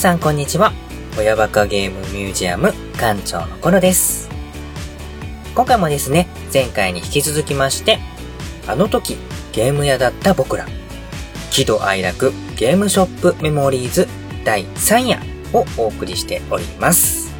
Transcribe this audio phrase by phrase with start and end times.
[0.00, 0.72] さんこんにちは。
[1.18, 4.30] 親バカゲームミュージアム館長のコロです。
[5.54, 7.98] 今回もですね、前回に引き続きまして、
[8.66, 9.18] あの時
[9.52, 10.66] ゲーム屋だった僕ら、
[11.50, 14.08] 喜怒哀楽ゲームショップメモリーズ
[14.42, 15.20] 第3夜
[15.52, 17.34] をお送りしております。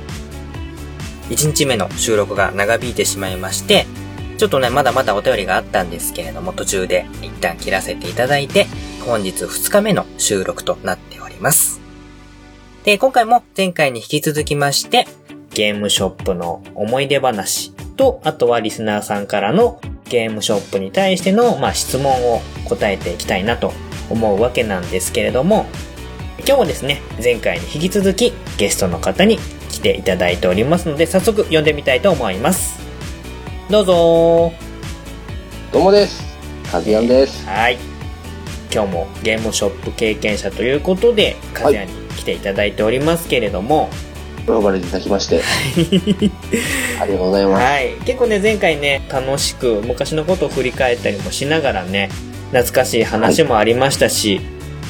[1.31, 3.87] 1日目の収録が長引いてしまいまして、
[4.37, 8.67] ちょっとね、まだまだお便りがあったんですけれども、途中で一旦切らせていただいて、
[9.07, 11.80] 本日2日目の収録となっております。
[12.85, 15.07] で、今回も前回に引き続きまして、
[15.53, 23.75] ゲームショップの思い出話と、あとはリスナーさんからのゲームショップに対しての、まあ、質問を答えていきたいなと
[24.09, 25.67] 思うわけなんですけれども、
[26.39, 32.81] 今日もですね、前回に引き続きゲストの方に来ていただいておりますので、早速呼んでみたいと思います。
[33.69, 34.53] どうぞ
[35.71, 36.25] どうもです。
[36.73, 37.47] カズヤンです。
[37.47, 37.77] はい。
[38.73, 43.91] 今日もゲームショップ経験者ということで、カズヤに来ていただいておりますけれども、
[44.47, 45.43] お呼ばれていただきまして、
[47.01, 47.65] ありがとうございます。
[47.65, 47.93] はい。
[48.05, 52.11] 結構ね、前回ね、楽しく昔のことを振り返ったりもしながらね、
[52.53, 54.41] 懐かしい話もありましたし、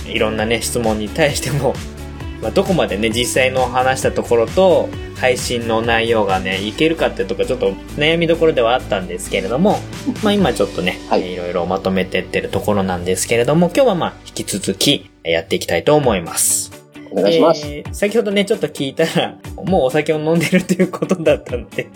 [0.06, 1.74] い、ろんなね、質問に対しても、
[2.40, 9.78] まあ、どこまでね、実際の話したところと、配信の内容がね、いけるかってとか、ちょっと悩みどころではあったんですけれども、
[10.22, 16.69] まあ今ちょっとね、はいいろいろまとめてってるところなんですけれども、今日はまあ引き続きやっていきたいと思います。
[17.10, 17.66] お願いします。
[17.66, 21.88] えー先ほどね、ちょっと聞いたら、もうお酒を飲んでるということだったので、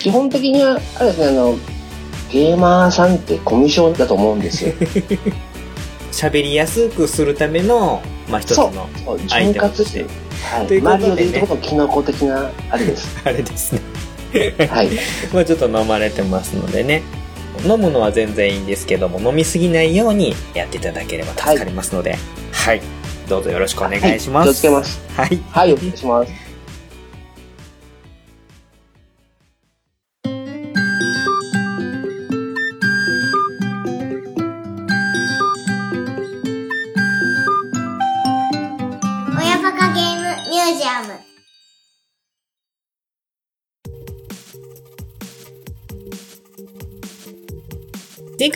[0.00, 1.56] 基本的には、あれですね、あの、
[2.30, 4.72] ゲーマーさんってコミュ障だと思うんですよ。
[6.12, 10.06] 喋りやすくするための、まあ一つの、そうアイ潤テムとして。
[10.42, 10.66] はい。
[10.66, 13.20] ということでねマリオでいうところのキノコ的な、あれです。
[13.24, 13.80] あれですね。
[14.68, 14.88] はい。
[15.32, 17.02] まあちょっと飲まれてますのでね。
[17.64, 22.16] 飲むのは全然いいんですけども、飲みすぎないようにやっていただければ助かりますので、
[22.52, 22.82] はい。
[23.28, 24.44] どうぞよろしくお願いします。
[24.44, 25.00] はい気をつけます。
[25.16, 25.40] はい。
[25.50, 26.45] はい、お願いします。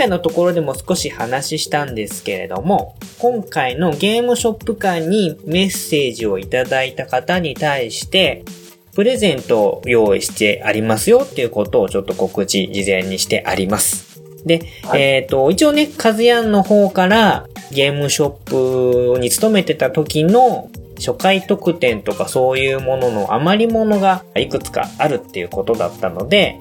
[0.01, 8.45] 回のところでも少し話したんですけれども、今回のゲームショップ館にメッセージをいただいた方に対して、
[8.95, 14.21] プレゼントを用意してありますよっていうことをちょっと告知事前にしてあります。
[14.45, 26.59] で、はいえっ、と、一応ね、カズヤンの方からゲームショップに勤めてた時の初回特典とかそういうものの余り物がいくつかあるっていうことだったので、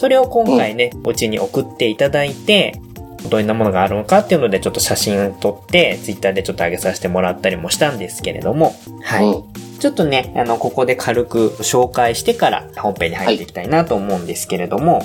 [0.00, 2.80] それを今回ね、うちに送っていただいて、
[3.28, 9.26] どんなものがあるのかっていうのでちょっと写真を撮って、ツイッターでちょっと上げさせてもらったりもしたんですけれども、はい。
[9.26, 9.78] うん。
[9.78, 15.02] ちょっとね、あの、ここで軽く紹介してから本編に入っていきたいなと思うんですけれども、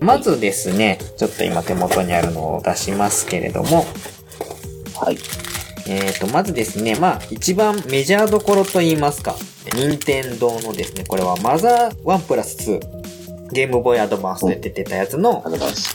[0.00, 3.84] まずですね、ちょっと今手元にあるのを出しますけれども、
[4.98, 5.18] はい。
[5.86, 9.36] えーと、まずですね、まあ、一番メジャーどころと言いますか、
[9.74, 12.99] 任天堂のですね、これはマザー1プラス2、
[13.52, 15.44] ゲームボーイアドバンスで出てたやつの。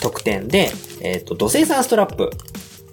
[0.02, 0.72] 特典で、
[1.02, 2.30] えっ、と、土星さんストラップ。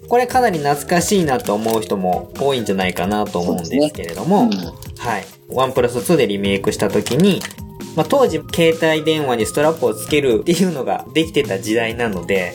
[0.07, 5.25] これかなり懐かしいなと思う人も多いんじゃないかなと思うんですけれども、うんはい。
[5.49, 7.41] 1プラス2でリメイクした時に、
[7.95, 12.53] まあ、当時携帯電話にストラップをつけるっていうのができてた時代なので、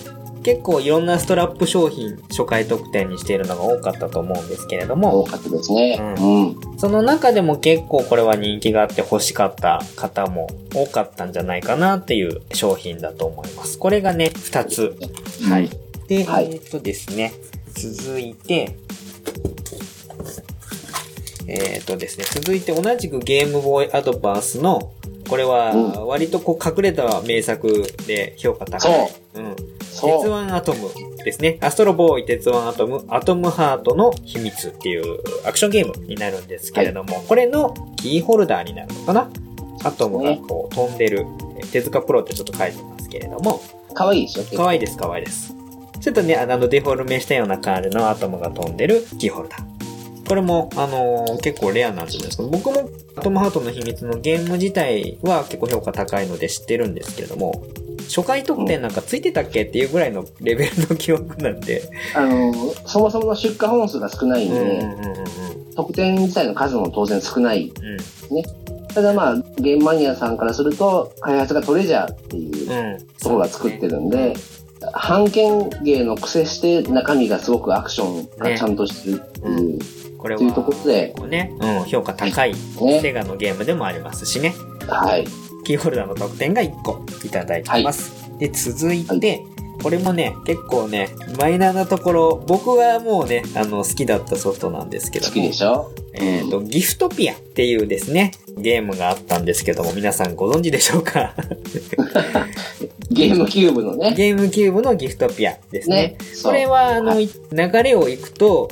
[0.49, 5.99] 結構いろんなストラップ商品初回特典にしているのが多かったと思うんですけれど多も、かったですね。
[6.17, 6.79] ううん。
[6.79, 13.79] その中でも結構これは人気があって欲しかった方も多かったんじゃないかなっていう商品だと思います。
[13.79, 14.97] これがね、2つ。
[15.51, 15.69] はい。
[16.07, 17.35] で、はいえーっとですね、
[17.75, 18.75] 続いて、
[21.47, 24.93] えーっとですね、続いて同じくゲームボーイアドバンスの、
[25.29, 29.13] これはうん割とこう隠れた名作で評価高い。
[29.35, 29.78] うん。
[30.01, 30.91] 鉄腕アトム
[31.25, 31.59] ですね。
[31.61, 39.31] アストロボーイ鉄腕アトム、アトムハートの秘密っていうアクションゲームになるんですけれども、これのキーホルダーになるのかな？
[39.85, 41.27] アトムがこう飛んでる、
[41.59, 43.61] え手塚プロってちょっと書いてますけれども、
[43.95, 44.57] かわいいでしょ？
[44.57, 45.55] 可愛いです、可愛いです。
[46.01, 50.29] ちょっとね、あの、デフォルメしたような感じのアトムが飛んでるキーホルダー。
[50.29, 57.65] これも、あのー結構レアなんですけど、僕もアトムハートの秘密のゲーム自体は結構評価高いので知ってるんですけれども、
[58.09, 61.83] 初回特典なんかついてたっけっていうぐらいのレベルの記憶なんで、
[62.15, 62.53] あの、
[62.87, 67.73] そもそもの出荷本数が少ないんで、うんうんうんうん特典自体の数も当然少ない。
[67.81, 68.89] うん。
[68.89, 73.07] ただまあ、ゲームマニアさんからすると、開発がトレジャーっていううん。
[73.21, 74.35] ところが作ってるんで、
[74.93, 79.79] 半剣芸の癖して中身がすごくアクションがちゃんとしてるっていう。
[80.19, 84.55] これは、というところでね、うん、評価高い、ねセガのゲームでもありますしね。
[84.89, 85.29] はい。
[85.69, 88.11] キーホルダーの特典が1個いただいてます。
[88.39, 89.45] で、続いて、
[89.83, 95.29] これもね、結構ね、マイナーなところ、僕はもうね、あの、好きだったソフトなんですけども。
[95.29, 95.93] 好きでしょ？
[96.15, 101.35] えっ、と、ギフトピアっていうですね、ゲームがあったんですけども、皆さんご存知でしょうか？
[103.13, 104.15] ゲームキューブのね。
[104.17, 105.97] ゲームキューブのギフトピアですね。
[105.97, 106.19] ね。
[106.43, 108.71] これは、あの、はい流れをいくと、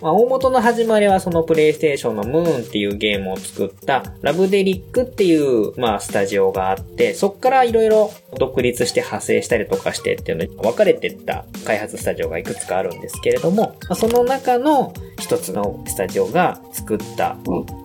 [0.00, 17.36] まあ、大元の始まりはそのプレイステーションのムーンっていうゲームを作ったラブデリックっていう、まあ、スタジオがあって、そっからいろいろ独立して派生したりとかしてっていうのに分かれてった開発スタジオがいくつかあるんですけれども、まあその中の一つのスタジオが作った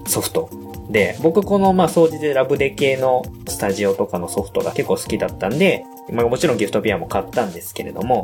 [0.05, 0.49] ソフト
[0.89, 8.23] で、僕このまあ掃除でラブデ系のスタジオとかのソフトが結構好きだったんで、まあもちろんギフトピアも買ったんですけれども、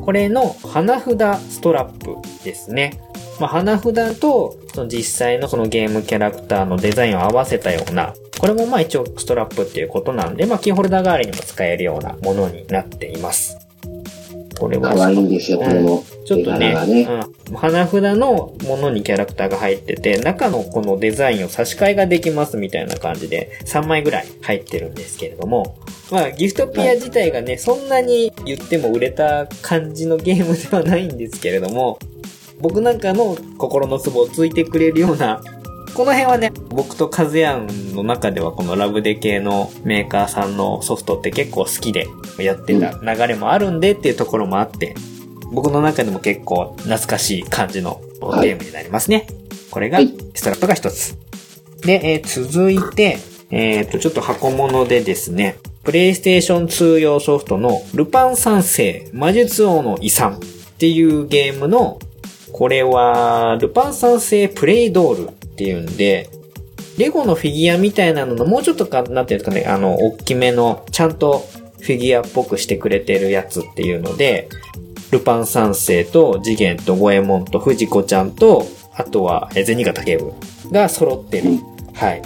[0.00, 3.00] これの花札ストラップですね。
[3.38, 13.69] まあ、花札とその実際のそのゲームキャラクターのデザインを合わせたような、これもまあ一応ストラップっていうことなんで、まあキーホルダー代わりにも使えるようなものになっています。
[14.60, 14.94] これは。
[14.94, 16.04] 可愛いんですよ、これも。
[16.26, 17.08] ちょっとね、ね。
[17.50, 25.78] うん、花札のものにキャラクターが入ってて、中のこのデザインを差し替えができますみたいな感じで、3枚ぐらい入ってるんですけれども、
[26.10, 31.98] まあ、ギフトピア自体がね、そんなに言っても売れた感じのゲームではないんですけれども、
[32.60, 35.42] 僕なんかの心のツボをついてくれるような、
[36.00, 42.06] この辺はね、僕とカズヤンの中ではこのラブデ系のメーカーさんのソフトって結構好きで
[42.38, 44.94] やってた流れもあるんでっていうところもあって、
[45.52, 48.00] 僕の中でも結構懐かしい感じの
[48.40, 49.26] ゲームになりますね。
[49.70, 51.18] これがはいストラップが一つ。
[51.82, 53.18] で、えー続いて、
[53.50, 60.38] えっ、と、ちょっと箱物でですね、プレイステーション2用ソフトのルパン三世魔術王の遺産っ
[60.78, 61.98] ていうゲームの、
[62.52, 66.28] これは、ルパン三世プレイドールっていうんで、
[66.98, 71.46] レゴのフィギュアみたいなののもうちょっとか、なんていうんですかね、あの、大きめの、ちゃんと
[71.80, 74.48] フィギュアっぽくしてくれてるやつっていうので、
[75.10, 80.32] ルパン三世と次元と五右衛門と藤子ちゃんと、あとは、え銭形警部
[80.70, 81.58] が揃ってる。
[81.94, 82.22] はい。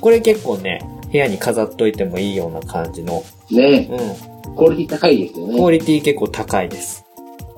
[0.00, 0.80] これ結構ね、
[1.10, 3.88] 部屋に飾っといてもいいような感じの、ね。
[3.90, 4.56] うん。
[4.56, 5.78] クオリティ高いですよクオね。
[5.78, 7.04] リティ結構高いです。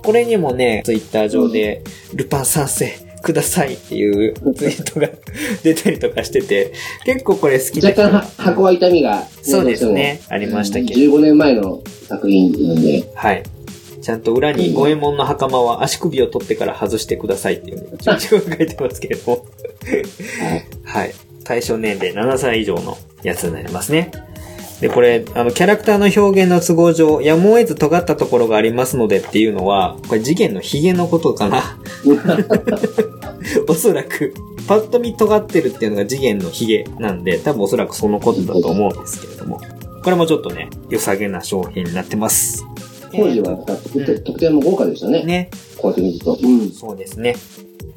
[0.02, 1.82] これにもね、ツイッター上で、
[2.14, 5.08] ルパン三世くださいっていうツイートが
[5.62, 6.72] 出たりとかしてて、
[7.04, 10.20] 結構これ好き若干は箱は痛みが、ねそうですね。
[10.28, 11.00] ありましたけど。
[11.00, 13.42] 15年前の作品なんで、はい。
[14.02, 19.46] ちゃんと裏に五右衛門の袴は足首を取ってから外してくださいっていうのが一応書いてますけれども。
[20.40, 20.64] はい。
[20.82, 21.14] はい。
[21.44, 24.10] 対象年齢7歳以上のやつになりますね。
[24.82, 31.78] で、これ、あの、キャラクターの表現の都合上、やむを得ず尖ったところがありますのでっていうのは、これ次元のヒゲのことかな。
[33.68, 34.34] おそらく、
[34.66, 39.60] パッと見尖ってるっていうのが次元のヒゲなんで、多分おそらくそのことだと思うんですけれども。
[40.02, 42.66] これもちょっとね、良さげな商品になってます。
[43.12, 45.22] 当時は特典特典も豪華でしたね。
[45.22, 45.50] ね。
[45.76, 46.36] こうやって見ると。
[46.42, 46.70] うん。
[46.70, 47.36] そうですね。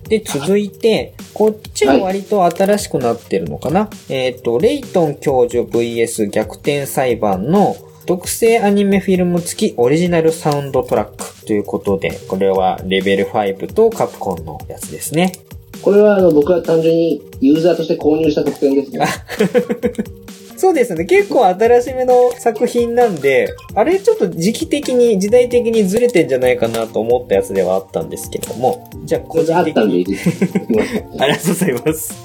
[0.08, 15.32] で、続いて、こっちは割と新しくなってるのかな、えっ、と、レイトン教授 VS 逆転裁判の特製アニメフィルム付きオリジナルサウンドトラックということで、これはレベル5とカプコンのやつですね。
[15.82, 19.06] これはあの僕は単純にユーザーとして購入した特典ですね。
[20.66, 21.06] そうですね。
[21.06, 30.06] 結構新しめの作品なんで、あれちょっと時期的に、時代的にずれてんじゃないかなと思ったやつではあったんですけれども、じゃあ個これ人的に
[31.20, 31.24] あ。
[31.24, 32.16] ありがとうございます。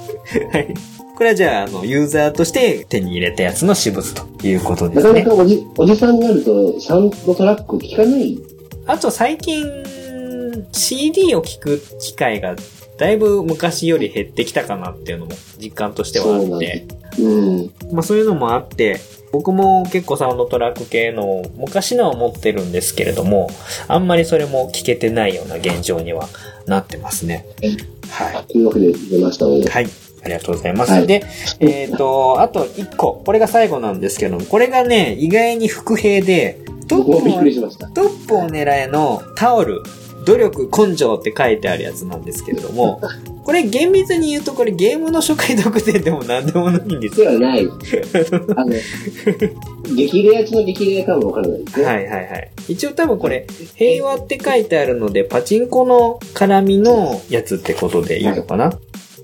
[0.53, 0.75] はい。
[1.17, 5.43] これはじゃあ、あの、ユーザーとして手に入れたやつの私物ということですねなかなか。
[5.43, 8.39] おじおじさんになると、サウンドトラック聞かない？
[8.87, 9.67] あと最近、
[10.73, 12.57] CD を聞く機会が
[12.97, 16.87] だいぶ昔より減ってきたかなっていうのも実感としてはあって、
[17.23, 17.71] うん。
[17.93, 19.01] まあそういうのもあって、
[19.33, 23.49] 僕も結構サウンドトラック系の昔のは持ってるんですけれども、
[23.87, 26.29] あんまりそれも聞けてないような現状には
[26.67, 27.47] なってますね。
[28.11, 28.45] はい。
[28.47, 29.71] というわけで出ましたので。
[29.71, 29.87] はい。
[30.23, 30.93] ありがとうございます。
[30.93, 31.25] はいで、
[31.61, 33.23] えっ、と、あと1個。
[33.25, 37.21] これが最後なんですけども、これがね、意外に伏兵で、トップを。
[37.95, 39.81] トップを狙えのタオル、
[40.25, 43.01] 努力、根性って書いてあるやつなんですけれども、
[43.45, 47.31] これ厳密に言うとこれゲームの初回特典でも何でもないんですよ。
[47.31, 47.67] ではない。
[48.57, 48.73] あの、
[49.97, 51.85] 激レア中の激レアかもわからないですね。
[51.87, 52.51] はいはいはい。
[52.69, 58.73] 一応多分これ、平和って書いてあるので、パチンコの絡みのやつってことでいいのかな？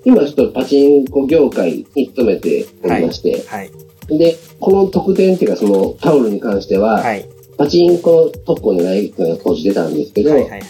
[0.05, 3.71] 今ちょっとパチンコ業界に勤めておりまして、はい。
[4.09, 7.29] で、この特典っていうかそのタオルに関しては、はい。
[7.59, 10.63] パチンコの特攻のライブが当時出たんですけど、はいはいはい。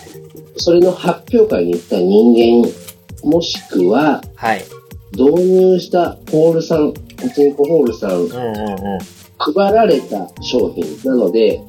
[0.57, 4.65] それの発表会に行った人間、もしくは、はい。
[5.13, 8.99] 導入したホールさん、パチンコホールさん、うんうんうん。
[9.39, 11.61] 配られた商品なので、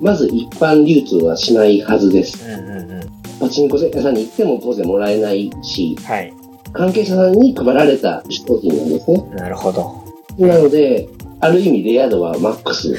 [0.00, 2.46] まず一般流通はしないはずです。
[2.46, 3.14] うんうんうん。
[3.40, 6.32] パチンコ屋さんに行っても当然もらえないし、はい。
[6.72, 9.24] 関係者さんに配られた商品なんですね。
[9.36, 10.04] なるほど。
[10.38, 11.08] なので、
[11.40, 12.94] ある意味レア度はマックス。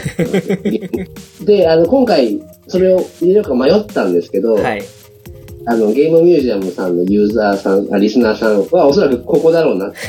[1.46, 4.84] で、あの、今回、それを入れようか迷ったんですけど、はい。
[5.66, 9.92] あの、ゲームミュージアムさんのユーザーさん、あリスナーさんはおそらくここだろうな。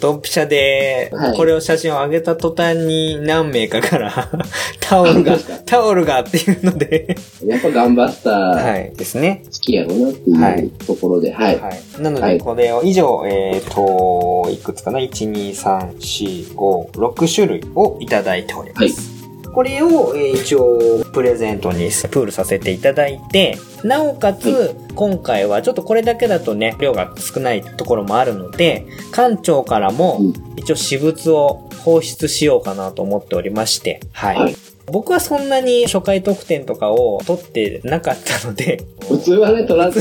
[0.00, 4.30] ドンピシャでは、いこれを写真を上げた途端に何名かから、
[4.80, 8.92] タオルがタオルがっていうので、やっぱガンバスターはい。
[8.96, 9.42] ですね。
[9.44, 11.58] 好きやろうなってはいいうところで、はい。
[11.58, 12.02] はい。
[12.02, 19.17] なので、はいこれを以上、えっ、と、いくつかな ?1、2、3、4、5、6種類をいただいております。
[19.58, 34.36] これを、えー一応、プレゼントにプールさせていただいて、なおかつ、今回はちょっとこれだけだとね、量が少ないところもあるので、館長からもうん、一応私物を放出しようかなと思っておりまして、はい。
[34.36, 34.56] はい。
[34.92, 40.00] 僕はそんなに初回特典とかを取ってなかったので、普通はね、取らず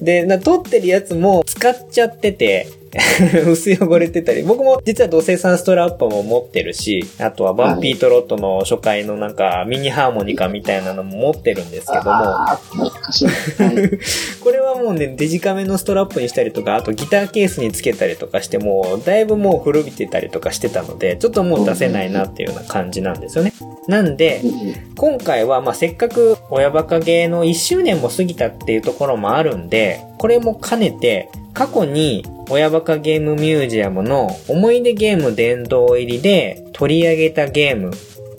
[0.00, 2.68] で、な、撮ってるやつも使っちゃってて、
[3.46, 12.10] 薄汚れてたり、僕も実は土星さんストラップも持ってるし、あとはバンピートロットの初回のなんかミニハーモニカみたいなのも持ってるんですけども。
[14.42, 23.52] これはもうね、デジカメのストラップにしたりとか、あとギターケースにつけたりとかして、もうだいぶもう古びてたりとかしてたので、ちょっともう出せないなっていうような感じなんですよね。
[23.86, 24.42] なんで、
[24.96, 37.90] 今回は、まあ、せっかく親バカゲーの1周年も過ぎたっていうところもあるんで、これも兼ねて、過去に親バカゲームミュージアムの思い出ゲーム殿堂入りで取り上げたゲーム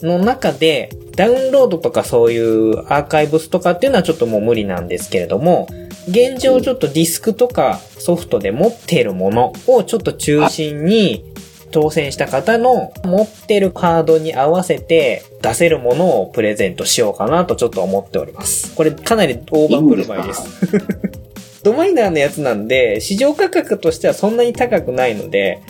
[0.02, 5.68] の中で、ダウンロードとかそういうアーカイブスとかっていうのはちょっともう無理なんですけれども、
[6.08, 11.24] 現状ちょっとディスクとかソフトで持っているものをちょっと中心に
[11.70, 18.74] 当選した方の持ってるカードに合わせて出せるものをプレゼントしようかなとちょっと思っております。
[18.74, 21.29] これかなり大盤振る舞いです。
[21.62, 25.62] ドマイナーのやつなんで、市場価格としてはそんなに高くないので、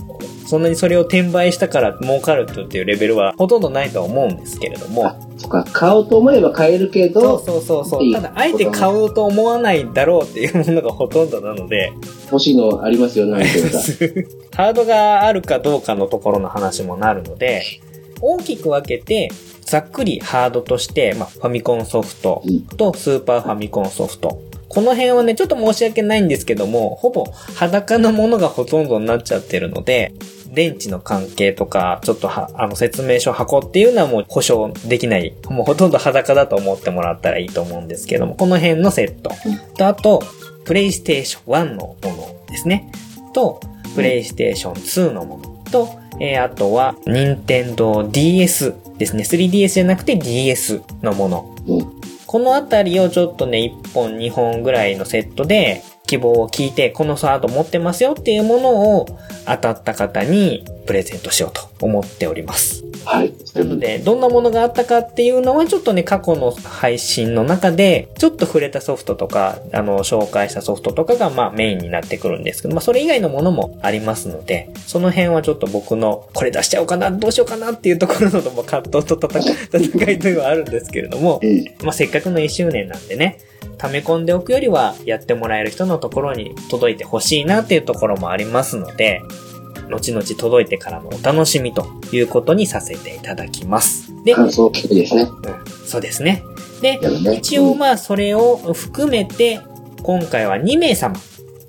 [0.47, 8.03] そんなにそれを転売したから儲かるっていうレベルはほとんどないとは思うんですけれどもあ、そっか、買おうと思えば買えるけそうど、そうそうそ。
[8.03, 11.93] いういただ、あえて買おうと思わないだろうっていうものがほとんどなので、
[12.33, 13.79] 欲しいのありますよ、何ていうか。
[14.65, 17.63] ハードがあるかどうかのところの話もなるので、
[18.21, 19.31] 大きく分けて、
[19.63, 22.43] ざっくりハードとして、まあ、ファミコンソフト
[22.77, 24.50] とスーパーファミコンソフト。
[24.71, 27.25] この辺はね、ちょっと申し訳ないんですけども、ほぼ
[27.57, 30.15] 裸のものがほとんどになっちゃってるので、
[30.47, 35.35] 電池の関係とか、ちょっとは、あの、説明書箱っていうのはもう保証できない。
[35.49, 39.33] もうほとんど裸だと思ってもらったらいいと思うんですけども、この辺のセット。
[39.77, 40.23] と、あと、
[40.65, 42.93] プレイステーション1のものですね。
[43.35, 43.61] と、
[43.97, 45.65] プレイステーション2のもの。
[45.73, 45.89] と、
[46.21, 49.25] えーあとは、任天堂 DS ですね。
[49.25, 51.57] 3DS じゃなくて DS のもの。
[52.31, 59.07] この辺りをちょっとね、1本2本ぐらいのセットで希望を聞いて、このサード持ってますよっていうものを
[59.47, 62.83] 当たった方にプレゼントしようと思っております。
[63.05, 63.33] はい。
[63.55, 81.65] なので、どんなものがあったかっていうのはちょっとね、過去の配信の中で、ちょっと触れたソフトとか、あの、紹介したソフトとかが、まあメインになってくるんですけど、まあそれ以外のものもありますので、その辺はちょっと僕の、これ出しちゃおうかな、どうしようかなっていうところのまあ葛藤と戦戦いというのはあるんですけれども、うん。
[81.83, 83.39] まあせっかくの1周年なんでね、
[83.81, 89.23] 溜め込んでおくよりは、やってもらえる人のところに届いてほしいなっていうところもありますので、
[89.91, 94.13] 後々届いてからのお楽しみということにさせていただきます。
[94.25, 95.23] で、感想聞きですね。
[95.23, 96.45] うんそうですね。
[96.83, 99.61] でね、一応まあそれを含めて、
[100.03, 101.17] 今回は2名様、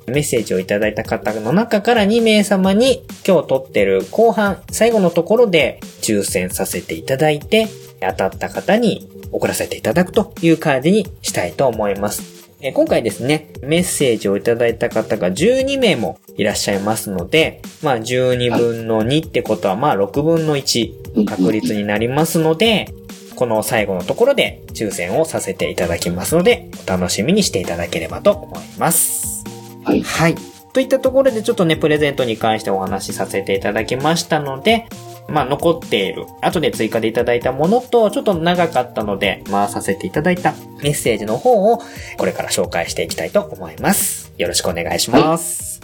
[0.07, 7.67] メッセージをいただいた方の中から2名様に今日撮ってる後半、最後のところで抽選させていただいて、
[8.01, 12.41] 当たった方に送らせていただくという感じにしたいと思います。
[12.63, 22.93] えー今回ですね、メッセージをいただいた方が12名もいらっしゃいますので、まあ12分の2ってことはまあ6分の1確率になりますので、
[23.35, 29.43] この最後のところで抽選をさせていただきますので、お楽しみにしていただければと思います。
[29.83, 30.03] はい。
[30.03, 30.35] はい。
[30.73, 34.85] といったところでちょっとね、プレゼントに関してお話しさせていただきましたので、
[35.27, 41.81] まあ残っている、後で追加でいただいたものと、ちょっと長かったので、回させていただいたメッセージの方を、
[42.17, 44.31] これから紹介していきたいと思います。
[44.37, 45.81] よろしくお願いします。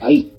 [0.00, 0.30] はい。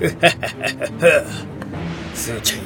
[2.14, 2.64] すーちゃんよ、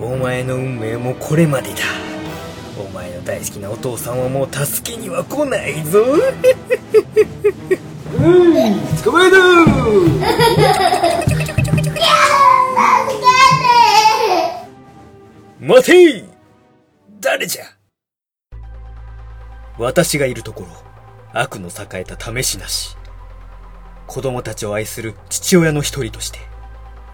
[0.00, 1.76] お前の運命もこれまでだ。
[2.78, 6.04] お前の大好きなお父さんはもう助けには来ないぞ。
[9.04, 9.36] 捕まえろ
[15.60, 16.24] 待て
[17.20, 17.62] 誰じゃ
[19.78, 20.68] 私がいるところ、
[21.32, 22.96] 悪の栄えた試しなし。
[24.08, 26.40] 子供たちを愛する父親の一人として、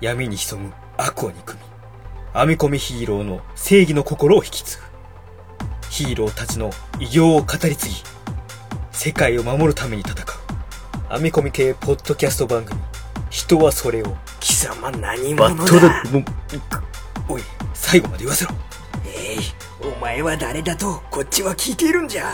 [0.01, 1.61] 闇に潜む悪を憎み、
[2.33, 4.85] 編み込みヒーローの正義の心を引き継ぐ。
[5.91, 7.95] ヒーローたちの偉業を語り継ぎ、
[8.93, 10.42] 世界を守るために戦う。
[11.13, 12.81] 編み込み系ポッドキャスト番組、
[13.29, 15.79] 人はそれを、貴様何者だ。
[15.79, 16.25] だ、も
[17.29, 17.43] おい、
[17.75, 18.53] 最後まで言わせろ。
[19.05, 19.39] えい、
[19.87, 22.33] お前は誰だと、こっちは聞いているんじゃ。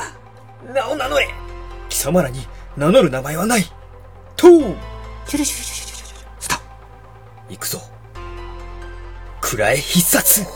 [0.73, 1.28] 名を名乗れ。
[1.88, 3.64] 貴様らに名乗る名前はない。
[4.37, 4.76] とう。
[5.26, 6.61] スタ
[7.49, 7.80] 行くぞ。
[9.40, 10.47] 暗い必殺。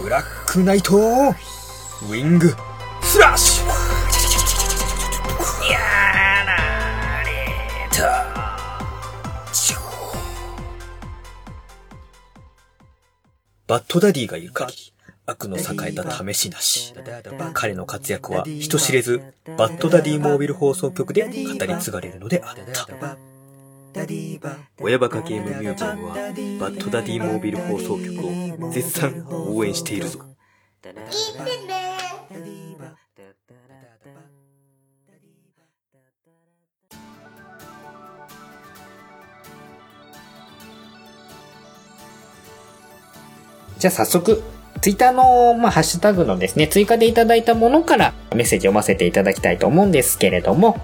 [0.00, 0.96] ブラックナイト。
[0.96, 2.54] ウィング
[13.74, 14.92] バッドダディがいる限り、
[15.26, 16.94] 悪の栄えた試しなし。
[17.54, 19.20] 彼の活躍は人知れず、
[19.58, 23.18] バッドダディモービル放送局で語り継がれるのであった。
[24.78, 26.22] 親バカゲームミュージアムは、バ
[26.70, 30.20] ッドダディモービル放送局を絶賛応援しているぞ。
[30.80, 32.94] 聞いてね
[43.78, 44.42] じゃあ早速、
[44.80, 50.78] ツイッターの、まあ、ハッシュタグのですね、追加でいただいたものからメッセージ読ませていただきたいと思うんですけれども、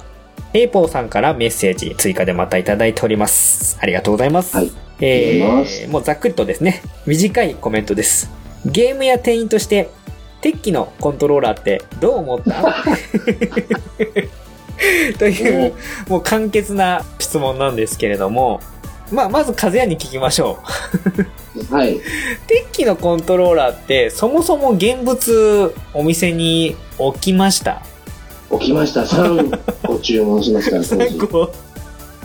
[0.52, 3.78] レイポーさんからメッセージ追加でまたいただいております。
[3.80, 4.56] ありがとうございます。
[4.56, 4.70] はい
[5.02, 8.30] えー、もうざっくりとですね、短いコメントです。
[8.66, 9.88] ゲームや店員として、
[10.42, 12.74] 鉄器のコントローラーってどう思った？
[15.18, 15.74] という、
[16.08, 18.60] もう簡潔な質問なんですけれども、
[19.10, 20.58] まあ、まず、和也に聞きましょ
[21.70, 21.74] う。
[21.74, 22.00] はい。
[22.46, 27.82] 鉄器のコントローラーって、そもそも現物お店に置きました？
[28.58, 29.02] 起きました。
[29.02, 30.76] 3個注文しました。
[30.76, 31.52] 当時3個。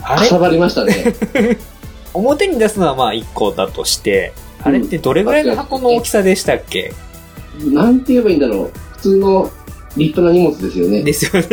[0.02, 1.16] あかれさばりましたね。
[2.14, 6.92] 表に出すのはまあ1個だとして、あれってどれぐらいの箱の大きさでしたっけ？
[7.64, 8.78] なんて言えばいいんだろう。
[8.96, 9.50] 普通の
[9.96, 11.02] 立派な荷物ですよね。
[11.02, 11.48] ですよね。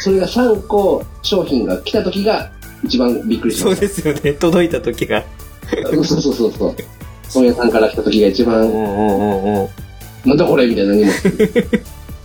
[0.00, 2.50] それが3個商品が来た時が
[2.84, 4.32] 一番びっくりしそうですよね。
[4.34, 5.22] 届いた時が。
[5.22, 5.88] た。
[5.88, 6.76] そうそうそうそう。
[7.32, 9.68] 本屋さんから来た時が一うん番、うんうんうん。
[10.26, 11.14] なんだこれみたいな荷物。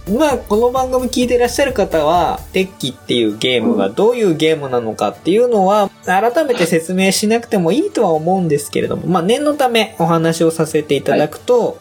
[0.18, 11.78] まあ、この番組聞いてらっしゃる方は、鉄器っていうゲームがどういうゲームなのかっていうのは、改めて説明しなくてもいいとは思うんですけれども、まあ、念のためお話をさせていただくと、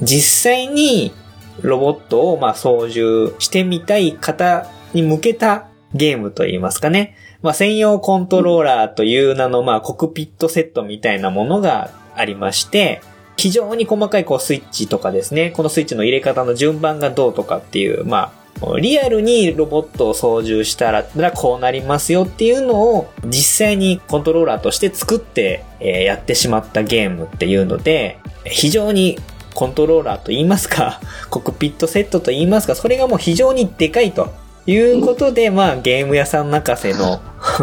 [0.00, 1.12] 実際に
[1.60, 7.16] ロボットをまあ操縦してみたい方に向けたゲームといいますかね。
[7.42, 13.00] まあ、専用コントローラーという名のまあコクピットセットみたいなものがありまして、
[13.36, 21.02] 非常に細かいこうスイッチとかですね、このスイッチの入れ方の順番がどうとかっていう、まあ、リアルにロボットを操縦したら
[21.32, 29.18] こうなりますよっていうのを実際にコントローラーとして作って、やってしまったゲームっていうので、非常に
[29.54, 31.00] コントローラーと言いますか、
[31.30, 34.32] コクピットセットと言いますか、それがもう非常にでかいと。
[34.66, 37.20] いうことで、まあゲーム屋さん泣かせの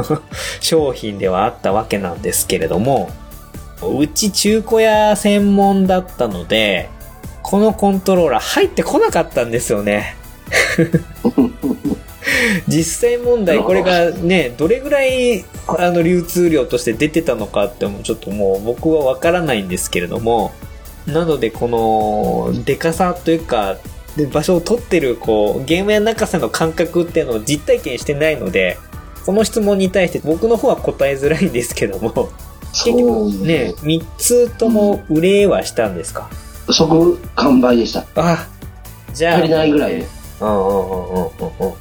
[0.60, 3.10] 商品ではあったわけなんですけれども、
[3.82, 6.90] うち中古屋専門だったので、
[7.42, 10.16] このコントローラー入ってこなかったんですよね。
[12.68, 20.52] 実際問題これがね、どれぐらいあの流通量として出てたのかってもちょっともう僕はわからないんですけれども、
[21.08, 23.78] なのでこのデカさというか、
[24.20, 28.78] で場所を取ってるこうゲームや中さの感覚っていうのを実体験してないので、
[29.26, 32.30] この質問に対して僕の方は答えづらいんですけども、
[32.74, 32.98] 結局
[33.46, 36.30] ね、3つとも売れはしたんですか、
[36.70, 38.06] 即完売でした。
[38.16, 38.48] あ、
[39.14, 39.38] じゃあ。
[39.38, 40.08] 足りないぐらいで。
[40.42, 41.74] うんうんうんうんうんうん。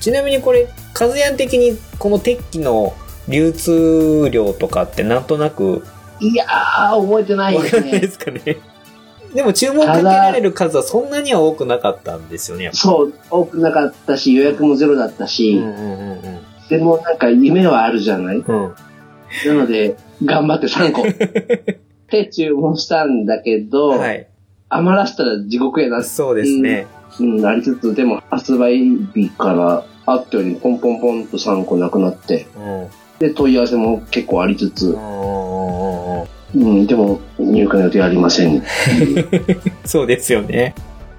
[0.00, 2.94] ちなみにこれ、カズヤン的にこの鉄器の
[3.28, 5.84] 流通量とかってなんとなく
[6.20, 8.12] いやー、覚えてないですわかんないでね。
[8.12, 8.56] すかね。
[9.36, 12.70] でも注文かけられる数はそんなには多くなかったんですよね。
[12.72, 18.38] そう、多くなかったし、予約もゼロだったし、うんうんうんでもなんか夢はあるじゃない？
[18.38, 18.64] うん。
[18.64, 18.74] うん。
[19.46, 21.02] なので、頑張って3個。
[22.10, 24.26] で、注文したんだけど、はい。
[24.68, 26.88] 余らしたら地獄やな、そうですね。
[27.20, 28.78] うん、ありつつ、でも発売
[29.14, 32.88] 日からあったようにポンポンポンと3個なくなって、うん。
[33.20, 34.96] で、問い合わせも結構ありつつ、
[36.56, 38.62] うんでも入荷の予定ありません。
[39.84, 40.74] そうですよね。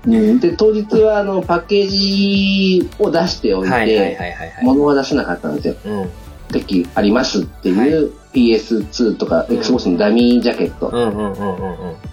[0.05, 4.51] うん、で、当日はあの、パッケージを出しておいはいはいはいて、はいはい。
[4.63, 5.75] 物は出せなかったんですよ。
[5.85, 6.09] うん。
[6.51, 10.89] デッキありますっていう PS2 とかうん Xbox のダミージャケット。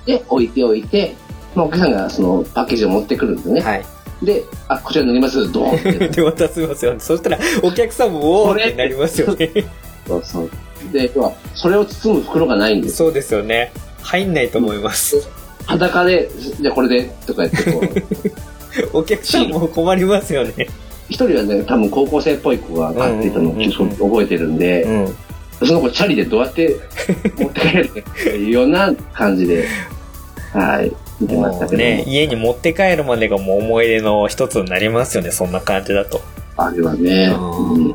[0.07, 1.15] で置いておいて、
[1.55, 3.61] まあ、お客さんがそのパッケージを持ってくるんですよね。
[3.61, 3.85] はい。
[4.23, 6.09] で、あ、こちら塗ります、ドーンって。
[6.21, 7.01] で、渡せますよね。
[7.01, 9.51] そしたら、お客さんも、おーってなりますよね。
[10.07, 10.51] そうそう。
[10.93, 11.11] で、
[11.55, 12.97] それを包む袋がないんです。
[12.97, 13.73] そうですよね。
[14.03, 15.29] 入んないと思います。
[15.67, 16.29] 裸で、
[16.61, 17.81] じゃあこれで、とか言ってこ
[18.93, 20.69] う、 お客さんも困りますよね。
[21.09, 25.15] 一人はね、多分高校生っぽい子が買ってたのをうんうんうんうん覚えてるんで、うん。
[25.67, 26.77] その子チャリでどうやって
[27.39, 29.65] 持って帰るっていうような感じで、
[30.53, 36.21] はい、見てましたけども、ね、家に持って帰るまでがもう思い出の一つになりますよね、そんな感じだと。
[36.57, 37.95] あれはね、うん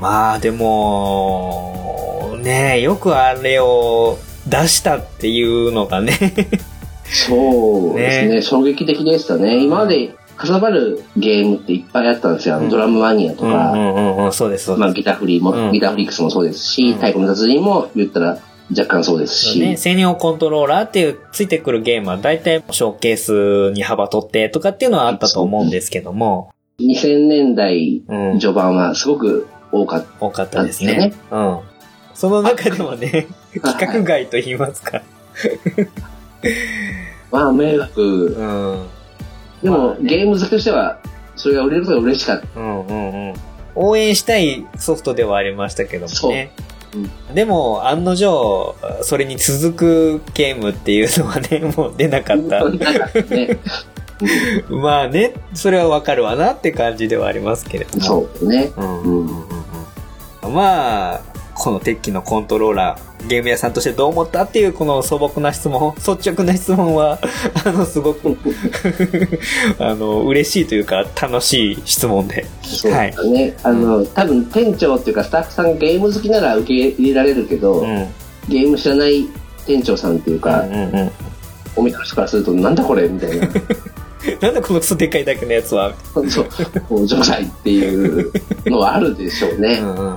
[0.00, 1.85] まあでも、
[2.46, 6.12] ねよくあれを出したっていうのがね、
[7.04, 8.42] そうですねね。
[8.42, 9.62] 衝撃的でしたね。
[9.62, 12.56] 今までかさばるゲームっていっぱいあったんですよ。
[12.56, 12.70] あのうん。
[12.70, 14.92] ドラムマニアとうんか、うんうんうん、そうです、まあ。
[14.92, 15.72] ギターフリーも、うん。
[15.72, 16.94] ギターフリックスもそうですし、うん。
[16.94, 18.38] 太鼓の達人も言ったら
[18.70, 31.14] 若干そうですし、ね、専用コントローラーっていうついてくるゲームは大体ショーケースに幅取ってとかっていうのはあったと思うんですけども、2000年代うん、序盤はすごく多かっ多かったですね。
[31.30, 31.60] うん。
[32.16, 33.28] その中でもね、
[33.62, 33.72] た。
[33.74, 35.02] 規格外と言いますか。
[37.30, 38.02] まあ、迷惑。
[38.02, 38.86] うん。
[39.62, 40.98] でも、まあねゲーム好きとしては、
[41.36, 42.58] それが売れることが嬉しかった。
[42.58, 43.34] うんうんうん。
[43.74, 46.52] 応援したいソフトではありましたけどもね。
[47.34, 52.66] でも、案の定、それに続くゲームっていうのはね、 もう出なかった。
[52.70, 53.58] ね、
[54.70, 58.04] まあね、それはわかるわなって感じではありますけれども。
[58.04, 58.72] そうね。
[58.74, 59.48] うんうんうん
[60.44, 60.54] うん。
[60.54, 67.18] まあ、この鉄器のコントローラー、ゲーム屋さんとしてどう思ったっていうこの素朴な質問、率直な質問は、
[67.64, 68.36] あの、すごく、
[69.78, 72.46] あの、嬉しいというか、楽しい質問で。
[72.62, 73.56] そうだね。
[73.62, 77.96] あの、多分店長っていうかスタッフさんゲーム好きなら受け入れられるけど、うん。
[77.96, 78.06] うん
[78.48, 79.26] ゲーム知らない
[79.66, 81.10] 店長さんっていうか、うんうん。
[81.74, 83.48] お店の人からすると、なんだこれみたいな。
[84.40, 85.92] なんだこのクソでかいだけのやつは。
[86.28, 88.32] そう、もう、除外っていう
[88.66, 89.78] のはあるでしょうね。
[89.82, 90.16] うんうんうんうん。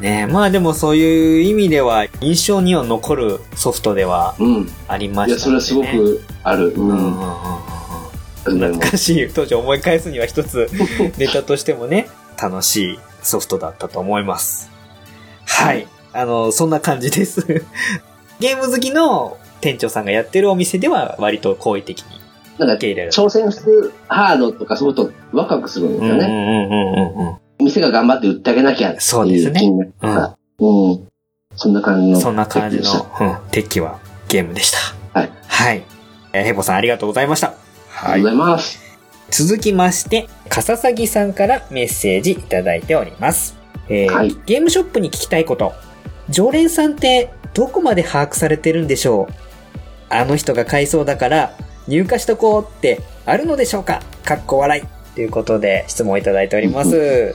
[0.00, 4.68] ねえ、まあでもそういう意味では、印象には残るソフトではうん。
[4.88, 5.60] ありまいや、したね。
[5.60, 6.68] それはすごくある。
[6.70, 7.20] うん。
[7.20, 7.70] うん
[8.42, 10.68] 懐かしい当時思い返すには一つ
[11.18, 12.08] ネタとしてもね、
[12.40, 14.70] 楽しいソフトだったと思います。
[15.44, 15.86] はい。
[16.14, 17.46] あの、そんな感じです。
[18.40, 22.06] ゲーム好きの店長さんがやってるお店では割と好意的に
[22.58, 23.12] なんか、受け入れる。
[23.12, 26.26] 挑戦するハードとかそういうことワクワクするんですよね。
[26.26, 27.36] うんうんうんうんうん。
[27.70, 30.36] 店が頑張って売ってあげなきゃってそうですねいう気になるとか。
[30.58, 31.08] うん。
[31.56, 32.20] そんな感じの。
[32.20, 32.84] そんな感じの、
[33.20, 35.18] うん、鉄器はゲームでした。
[35.18, 35.30] はい。
[35.46, 35.82] はい。
[36.32, 37.48] えーヘボさんありがとうございました。
[37.48, 38.80] あはいりがとうございます。
[39.30, 43.56] 続きまして、笠崎さんからメッセージいただいております。
[43.88, 45.72] えーはいゲームショップに聞きたいこと。
[46.28, 49.32] 常連さんってどこまで把握されてるんでしょう？
[50.08, 51.52] あの人が買いそうだから
[51.88, 54.00] 入荷しとこうってあるのでしょうか？
[54.24, 54.82] かっこ笑い。
[55.14, 57.34] ということで質問いただいております。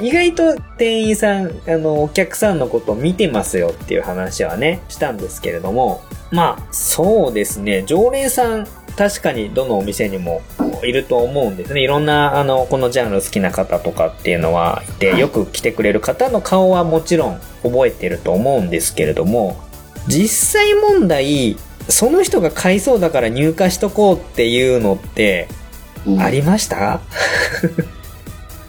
[0.00, 10.40] 意外と店員さん、あの、お客さんのことを見てますよっていう話はね、したんですけれども、まあ、そうですね、常連さん、確かにどのお店にも
[10.82, 11.82] いると思うんですね。
[11.82, 19.56] いろんな、あの、このジャンル好きな方とかっていうのはいて、よく来てくれる方の顔はもちろん覚えてると思うんですけれども、
[20.08, 21.56] 実際問題、
[21.88, 25.48] その人が買いそうだから入荷しとこうっていうのって、
[26.06, 26.20] うん。
[26.20, 27.00] ありました？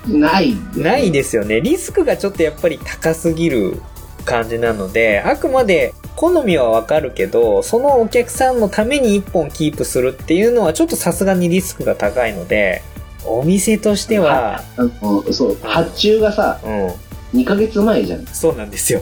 [0.08, 0.56] ない。
[0.76, 1.62] ないですよね。
[1.62, 3.82] リスクがちょっとやっぱり高すぎる
[4.26, 12.82] 感じなので、あくまで好みはわかるけど、そのお客さんのために一本キープするっていうのはちょっとさすがにリスクが高いので、
[13.26, 14.62] お店としては、
[15.32, 18.26] そう、発注がさ、うん、2ヶ月前じゃん。
[18.26, 19.02] そうなんですよ。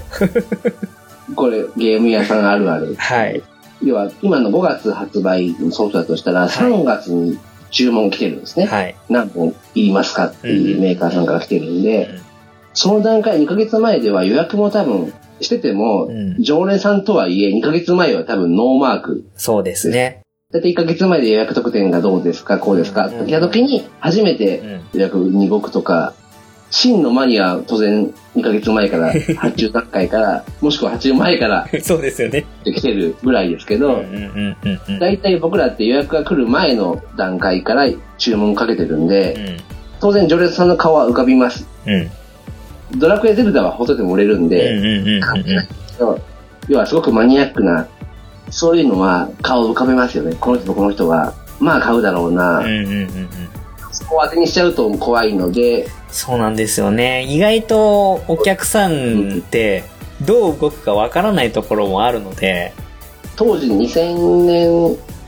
[1.36, 2.96] これ、ゲーム屋さんあるある。
[2.98, 3.41] はい。
[3.84, 7.38] 要は、今の5月発売のソフトだとしたら、3月に
[7.76, 8.66] 注文来てるんですね。
[8.66, 8.96] はい。
[9.10, 12.26] 何本いりますかっていうメーカーさんから来てるんで、うん
[12.78, 19.26] その段階2ヶ月前では予約も多分してても、うん常連さんとはいえ2ヶ月前は多分ノーマーク。
[19.38, 20.22] そうですね。
[20.52, 24.82] だって1ヶ月前で予約特典がどうですか、こうですかって来た時に初めてうん。
[24.94, 26.14] 予約に動くとか、
[26.71, 32.45] 真のマニアは当然2ヶ月前から、発注段階から、もしくは発注前から そうですよね。
[32.63, 34.04] 来てるぐらいですけど。
[34.99, 39.58] 大体僕らって予約が来る前の段階から注文かけてるんで、うん。
[39.99, 41.67] 当然常連さんの顔は浮かびます。
[41.86, 42.10] うん。
[42.99, 44.69] ドラクエゼルダはほっといても売れるんうんで、
[46.67, 47.88] 要はすごくマニアックな、
[48.49, 50.36] そういうのは顔を浮かべますよね。
[50.39, 52.60] この人とこの人は、まあ買うだろうな。
[52.60, 53.10] うんうんうんうん。
[53.95, 57.23] そこを当てにしちゃうと怖いので、そうなんですよね。
[57.23, 59.84] 意外とお客さんって
[60.21, 62.73] どう動くかわからないところもあるので、
[63.36, 64.69] 当時2000年、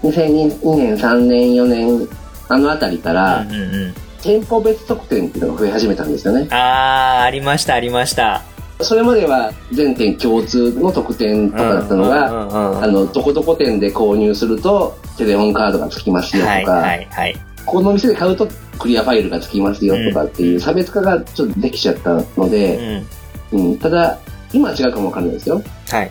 [0.03, 2.07] 2002年、3年、4年、
[2.49, 3.55] あのあたりかうんら、うんう
[3.87, 3.93] ん。
[4.21, 6.47] 店舗別特典っていうのが増え始めたんですよね。
[6.49, 8.43] あー、ありましたありました。
[8.79, 17.35] それまでは全店共通の特典とかだったのが、うんうんうんうんあの、どこどこ店で購入するとテレホンカードが付きますよとか、はいはいはい。
[17.67, 18.47] この店で買うと
[18.79, 23.03] クリアファイルが付きますよとかっていう差別化がちょっとできちゃったのうで、
[23.51, 23.57] ん。
[23.57, 24.19] うん、ただ、
[24.53, 25.61] 今は違うかもわかんないですよ。
[25.89, 26.09] はい。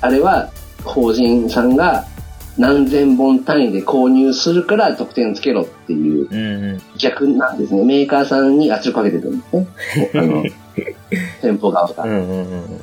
[0.00, 0.50] あれは
[0.84, 2.06] 法人さんが
[2.58, 6.80] 何千本単位で購入するから得点つけろっていう。
[6.96, 7.84] 逆なんですね。
[7.84, 9.68] メーカーさんに圧力かけてるんですね。
[10.14, 10.44] あの、
[11.42, 12.04] 店舗側が。
[12.04, 12.80] うんうんうん。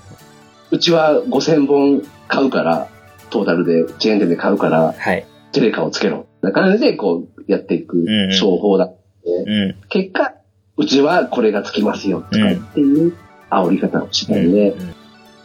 [0.71, 2.87] うちは5000本買うから、
[3.29, 5.25] トータルで、チェーン店で買うから、はい。
[5.51, 6.27] テレカをつけろ。
[6.43, 8.91] な感じで、こう、やっていくんうん商法だ。
[9.25, 9.75] うん。
[9.89, 10.33] 結果、
[10.77, 13.13] うちはこれがつきますよ、とかっていう
[13.49, 14.93] 煽り方をしたんで、うん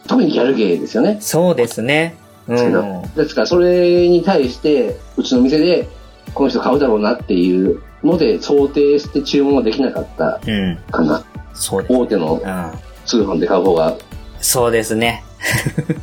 [0.07, 1.19] 特にギャルゲーですよね。
[1.21, 2.15] そうですね。
[2.47, 3.03] うん。
[3.15, 5.87] ですから、それに対して、うちの店で、
[6.33, 10.79] この人買うだろうなっていうので、想定して注文ができなかったうん。
[10.91, 11.23] かな。
[11.53, 11.95] そうです。
[11.95, 12.73] 大手のうん。
[13.05, 13.99] 通販で買う方が、
[14.41, 15.25] そうですね。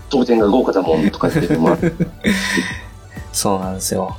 [0.10, 1.96] 当店が豪華だもんとかっていうのもある。
[3.34, 4.16] そうなんですよ。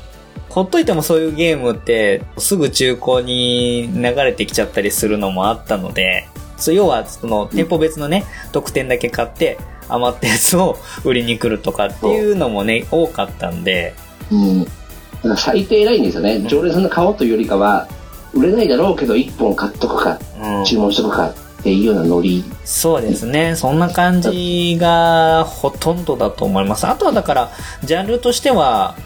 [0.57, 9.59] ほっといてもそういうゲームってすぐ中古に流れてきちゃったりするのもあったので、そう要はその店舗別のね、特典だけ買って
[9.90, 13.92] 余ったやつを売りに来るとかっていうのもね、多かったんで、
[14.33, 14.64] うん。
[14.64, 16.42] だから最低ラインですよね。
[16.49, 17.87] 常連さんの買おうというよりかは、
[18.33, 22.42] 売れないだろうけど1本買っとくか、うん、注文しとくかっていうようなノリ。
[22.64, 23.57] そうですね。
[23.57, 26.87] そんな感じがほとんどだと思います。
[26.87, 27.51] あとはだから、
[27.85, 28.97] ジャンルとしては、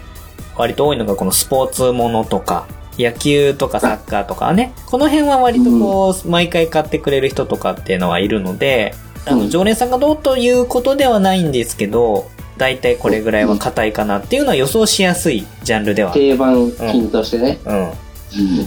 [0.61, 2.67] 割と多いのがこのスポーツものとか、
[2.99, 4.73] 野球とかサッカーとかね。
[4.85, 8.93] この辺は割とこう、毎回買ってくれる人とかっていうのはいるので、
[9.25, 16.13] あの、うん常連さんがどうということではないんですけど、大体これぐらいは硬いかなっていうのは予想しやすいジャンルでは。
[16.13, 17.57] 定番品としてね。
[17.65, 17.89] うん。
[17.89, 17.93] うん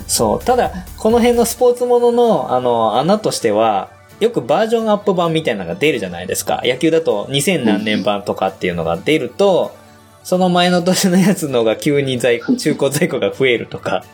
[0.09, 0.44] そう。
[0.44, 6.61] ただ、この辺のスポーツものの、あの、穴としては、よくバージョンアップ版みたいなのが出るじゃないですか。
[6.64, 9.76] 野球だと2000何年版とかっていうのが出ると、
[10.24, 14.04] その前の年のやつのが急に在庫、 中古在庫が増えるとか。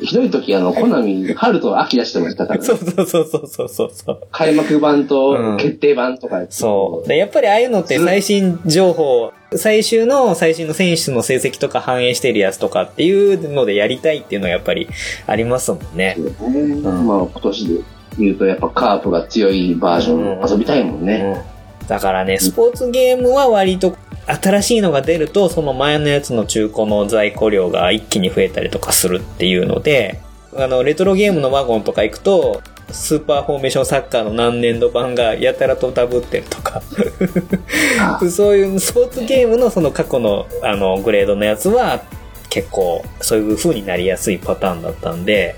[0.00, 4.20] ひどい時、あの、コナミ、春と秋出してましたから、ねそうそうそうそうそうそうそう。
[4.32, 7.08] 開幕版うんと決定版とか、そう。
[7.08, 14.88] でやっぱりああいうのって最新情報、最終の最新の選手の成績とか反映してるやつとかっていうのでやりたいっていうのはやっぱり
[15.26, 16.16] ありますもんね。
[16.38, 17.84] そうねまあ今年で
[18.18, 21.42] 言うとやっぱカープが強いバージョン遊びたいもんね。
[21.88, 23.96] だからね、スポーツゲームは割と
[24.28, 30.20] 新しいのが出ると、その前のやつの中古の在庫量が一気に増えたりとかするっていうので、
[30.56, 36.82] あの、レトロゲームのワゴンとか行くと、スーパーフォーメーションサッカーの何年度版がやたらとダブってるとか、
[38.00, 38.20] あ。
[38.30, 42.00] そういうスポーツゲームのその過去のあのグレードのやつは
[42.48, 45.56] 結構そういう風になりやすいパターンだったんで、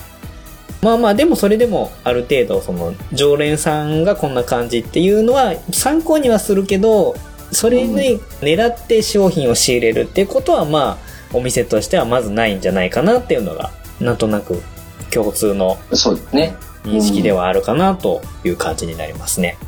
[0.82, 7.14] まあまあでもそれでもある程度その常連さんがこんな感じっていうのは参考にはするけど、
[7.52, 14.62] それに狙って商品を仕入れるっていうことはまあお店としてはまずないんじゃないかなっていうのがなんとなく
[15.10, 16.56] 共通のそうですね。
[16.84, 19.58] 認識ではあるかなという感じになりますね。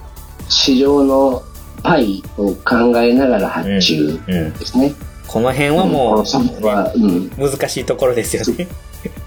[0.48, 1.42] 市場の
[1.82, 4.52] パイを考えながら発注うん。
[4.54, 4.94] ですね。
[5.26, 7.30] この辺はこものソフトは、うん。
[7.38, 8.68] う難しいところですよね。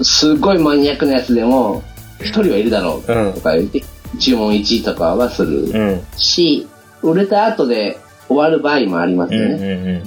[0.02, 1.84] すごいマニアックなやつでも、
[2.22, 3.42] 一人はいるだろううんと。
[3.42, 3.84] か言って、
[4.20, 6.02] 注文1とかはするうん。
[6.16, 6.68] し、
[7.02, 10.02] 売れた後で終わる場合もありますよね。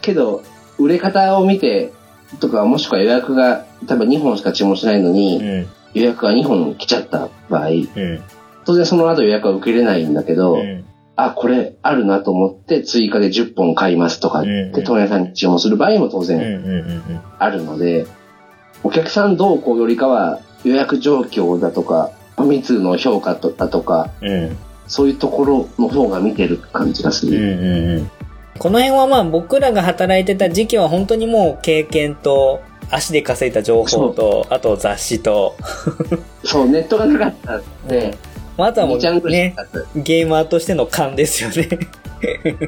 [0.00, 0.42] けど、
[0.78, 1.92] 売れ方を見て、
[2.40, 5.66] とか、もしくは予約が、多分2本しか注文しないのに、うん。
[5.94, 8.20] 予約が2本来ちゃった場合、うん。
[8.64, 10.84] 当然その後予約は受けれないんだけど、うん。
[11.16, 16.22] あ、これあるなと思って追加で10本買いますとかって問屋さんに注文する場合も当。
[16.22, 16.86] 然。
[17.38, 18.06] あるので、
[18.82, 24.10] お客さんどうこうよりかは予約状況だとか、密の評価だとか、
[24.86, 27.32] そういうところの方が見てる感じがすうん。
[27.32, 27.38] る。
[27.38, 27.98] うん。
[27.98, 28.10] うん。
[28.58, 35.56] この辺はまあ僕らが働いてた時期は本当にもう経験と足で稼いだ情報と、あと雑誌と、
[36.44, 38.16] そう、ネットがなかったんで、
[38.56, 39.66] まああとはもうね、た。
[39.96, 41.68] ゲーマーとしての勘ですよね。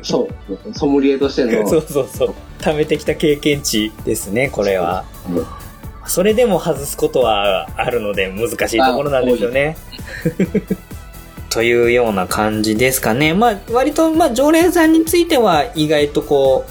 [0.02, 2.35] そう、ソムリエとしての、 そうそうそう。
[2.59, 5.04] 貯めてきた経験値ですね、これは。
[5.31, 5.46] うん
[6.09, 9.76] それでも外すことはあるので難しいところなんですよね。
[11.51, 13.35] というような感じですかね。
[13.35, 16.65] まあ、割と、まあ、常連さんについては意外とこ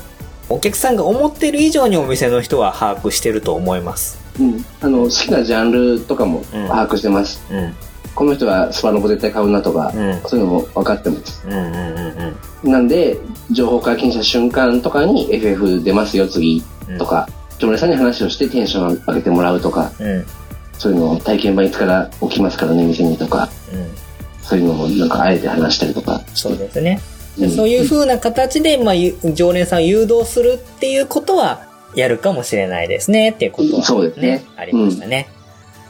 [0.50, 4.20] う、お客さんが思ってる以上にお店の人は把握してると思います。
[4.40, 4.66] うん。
[4.82, 7.44] あの、好きなジャンルとかも把握してます。
[7.52, 7.74] うん。
[8.16, 10.22] この人はスパロボ絶対買うなとか、うん。
[10.26, 11.44] そういうのも分かってます。
[11.46, 13.20] うんうんうんなんで、
[13.52, 16.98] 情報解禁した瞬間とかに FF 出ますよ、次うん。
[16.98, 20.08] とか、常連さんに話をしてテンション上げてもらうとか、うん。
[20.08, 20.26] うん。
[20.74, 24.07] そういうのを体験版いつから起きますからね、店にとか、うん。
[24.48, 26.22] そういうのもなんかあえて話したりとか。
[26.34, 27.02] そうですね。
[27.02, 27.18] うん
[27.52, 35.30] そういう風な形で、まあ、ゆ常連さんを誘導するっていうことは、やるかもしれないですね、っていうことは、そうですねありましたね。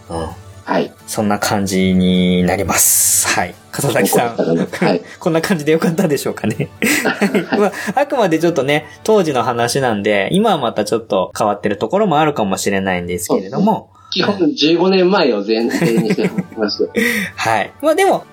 [0.09, 0.27] うん。
[0.65, 0.91] はい。
[1.05, 3.29] そんな感じになります。
[3.29, 3.55] はい。
[3.71, 4.35] 笠崎さん。
[4.35, 5.01] はい。
[5.17, 6.67] こんな感じでよかったでしょうかね。
[7.05, 16.89] はい まあ、あくまでちょっとね、当時の話なんで、今はまたちょっと変わってるところもあるかもしれないんですけれども、基本15年前を前提にしてますよ。
[17.35, 17.71] はい。
[17.81, 18.25] まあでも、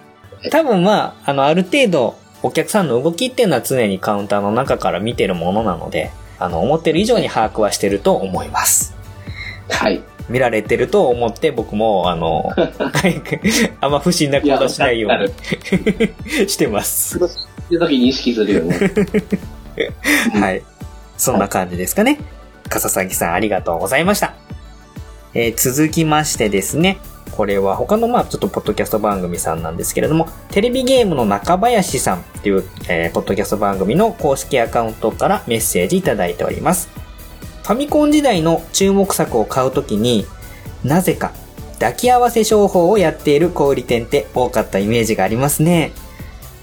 [0.51, 8.95] 多分まあ、あの、ある程度、お客さんの動きっていうのは常にカウンターの中から見てるものなので、あの、思ってる以上に把握はしてると思います。
[9.71, 10.03] はい。
[10.29, 13.23] 見られてると思って僕も、あの、 はい
[13.81, 17.19] あんま不審な行動しないようにしてます。
[17.19, 17.21] っ
[17.71, 18.79] て時に意識するよね。
[20.39, 20.63] はい。
[21.17, 22.19] そんな感じですかね。
[22.69, 24.35] 笠崎さんありがとうございました。
[25.35, 26.99] えー続きましてですね。
[27.35, 36.89] これは他のまあちょっとポッドキャスト番組さんなんですけれども、テレビゲームの中林さんっていう、えーポッドキャスト番組の公式アカウントからメッセージいただいております。
[37.65, 40.27] ファミコン時代の注目作を買うときに、
[40.85, 41.33] なぜか
[41.81, 45.93] 抱き合わせ商法をやっている小売店って多かったイメージがありますね。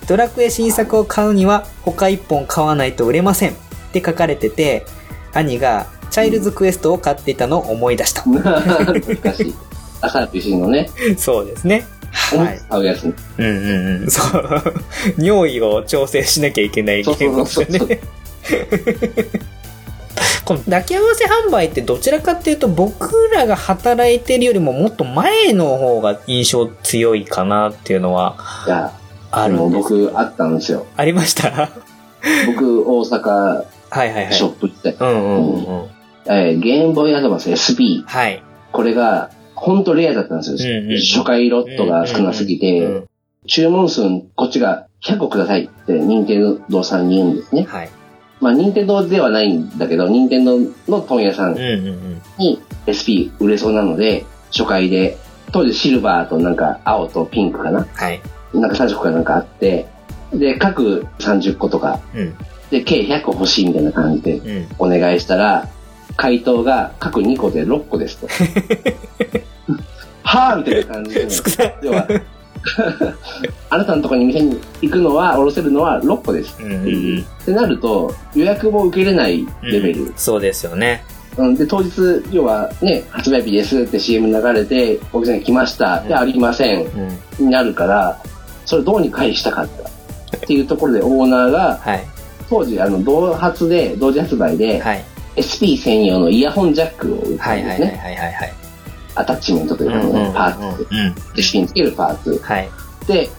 [0.07, 3.53] ドラクエ新作を買うには他一本買わないと売れませんっ
[3.91, 4.85] て書かれてて、
[5.33, 8.23] 兄がチャイルズクエストを買っていたのを思い出した。
[8.27, 9.55] 難しい。
[10.01, 11.85] 朝 PC のね、そうですね。
[12.11, 12.65] はいつ。
[12.67, 13.03] 買うやつ。
[13.05, 13.13] うん
[13.45, 14.11] うんうん。
[14.11, 14.61] そう。
[15.23, 17.99] 尿意を調整しなきゃいけないゲームですね。
[20.45, 28.35] この抱き合わせ販売ってどちらかっていうと僕らが働いてるよりももっと前の方が印象強いかなっていうのは
[29.31, 29.93] あるんです。
[29.93, 30.85] 僕あったんですよ。
[30.97, 31.49] ありました？
[31.51, 31.69] は
[32.47, 34.33] 僕、大阪いはいはい。
[34.33, 35.85] ショップって、うんうんうんうん。
[36.27, 38.03] えーゲームボーイアドバンス SP。
[38.05, 38.43] はい。
[38.71, 39.29] これが、
[39.61, 40.79] ほんとレアだったんですよ。
[40.81, 43.07] うんうん初回ロットが少なすぎて、うん
[43.47, 44.03] 注文数、
[44.35, 47.63] こっちが100個くださいって、任天堂さんに言うんですね。
[47.63, 47.89] はい。
[48.39, 52.21] まあ、任天堂ではないんだけど、任天堂の問屋さんうんうんうん。
[52.37, 55.17] に SP 売れそうなので、初回で、
[55.51, 57.87] 当時シルバーとなんか青とピンクかな？
[57.91, 58.21] はい。
[58.53, 59.87] なんか30個かなんかあって、
[60.31, 62.35] で、各30個とか、うん。
[62.69, 64.67] で、計100個欲しいみたいな感じでうん。
[64.77, 65.67] お願いしたら、
[66.15, 68.27] 回答が各2個で6個ですと。
[70.23, 71.29] はぁみたいな感じで。
[71.29, 71.75] 少ない。
[71.81, 72.07] 要は、
[73.69, 76.57] あなたのところに店に行くのは、おろせるのは6個です。
[76.61, 76.79] うんうんう
[77.19, 77.25] ん。
[77.41, 80.13] ってなると、予約も受けれないレベル。
[80.15, 81.03] そうですよね。
[81.37, 81.91] うん、で、当日、
[82.31, 86.01] 要はね、発売日ですって CM 流れて、お客さんが来ました。
[86.01, 86.85] で、ありません。
[87.39, 87.45] うん。
[87.45, 88.17] になるから、
[88.65, 89.67] それどうにかしたかっ
[90.31, 90.37] た。
[90.37, 92.03] っていうところでオーナーが、はい。
[92.49, 95.03] 当時、あの、同発で、同時発売で、はい。
[95.39, 97.99] SP 専用のイヤホンジャックを売ったはいはいはいんですね。
[98.03, 98.53] はいはいはい。
[99.15, 100.87] アタッチメントというか、うんうんうんパーツ。
[100.89, 101.15] うん。
[101.35, 102.39] で、芯につけるパーツ。
[102.39, 102.69] はい。
[103.07, 103.29] で、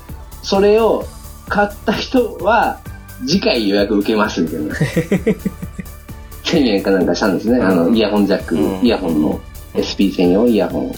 [0.42, 1.04] それを
[1.48, 2.80] 買った人は、
[3.26, 4.74] 次回予約受けますみたいな。
[6.44, 7.60] 1000円かなんかしたんですね。
[7.60, 9.40] あの、イヤホンジャック、うんイヤホンの
[9.78, 10.84] SP 専用イヤホン。
[10.86, 10.94] うん。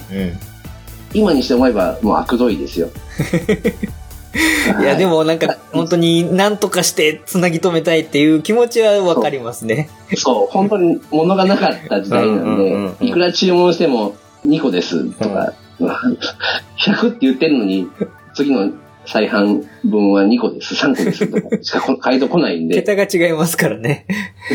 [1.12, 2.88] 今にして思えば、もう悪どいですよ。
[4.80, 9.88] いや、でも、もなんか、本当に何とかして繋ぎ止めたいっていう気持ちはわかりますね。
[10.16, 17.88] そう、本当に物がなかった時代なんで、いくら注文しても2個ですとか、100って言ってるのに、
[18.35, 18.73] 次の
[19.07, 24.07] 再販分は2個です、3個ですとかしかこ回答来ないんで、桁が違いますからね。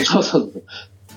[0.06, 0.64] そうそうそう。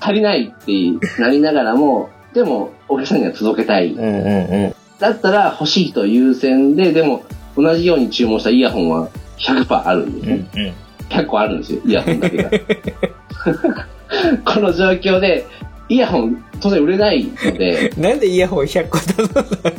[0.00, 0.72] 足りないって
[1.20, 3.92] なりながらも、でも、お客さんには届けたい。
[3.92, 4.74] うんうんうん。
[4.98, 7.24] だったら欲しいと優先で、でも、
[7.56, 9.08] 同じように注文したイヤホンは
[9.38, 10.50] 100%あるんですね。
[10.54, 10.74] うんうん。
[11.10, 12.50] 100個あるんですよ、イヤホンだけが。
[14.44, 15.46] この状況で、
[15.92, 19.72] イヤホン当然売れないので、 なんでイヤホン100個だ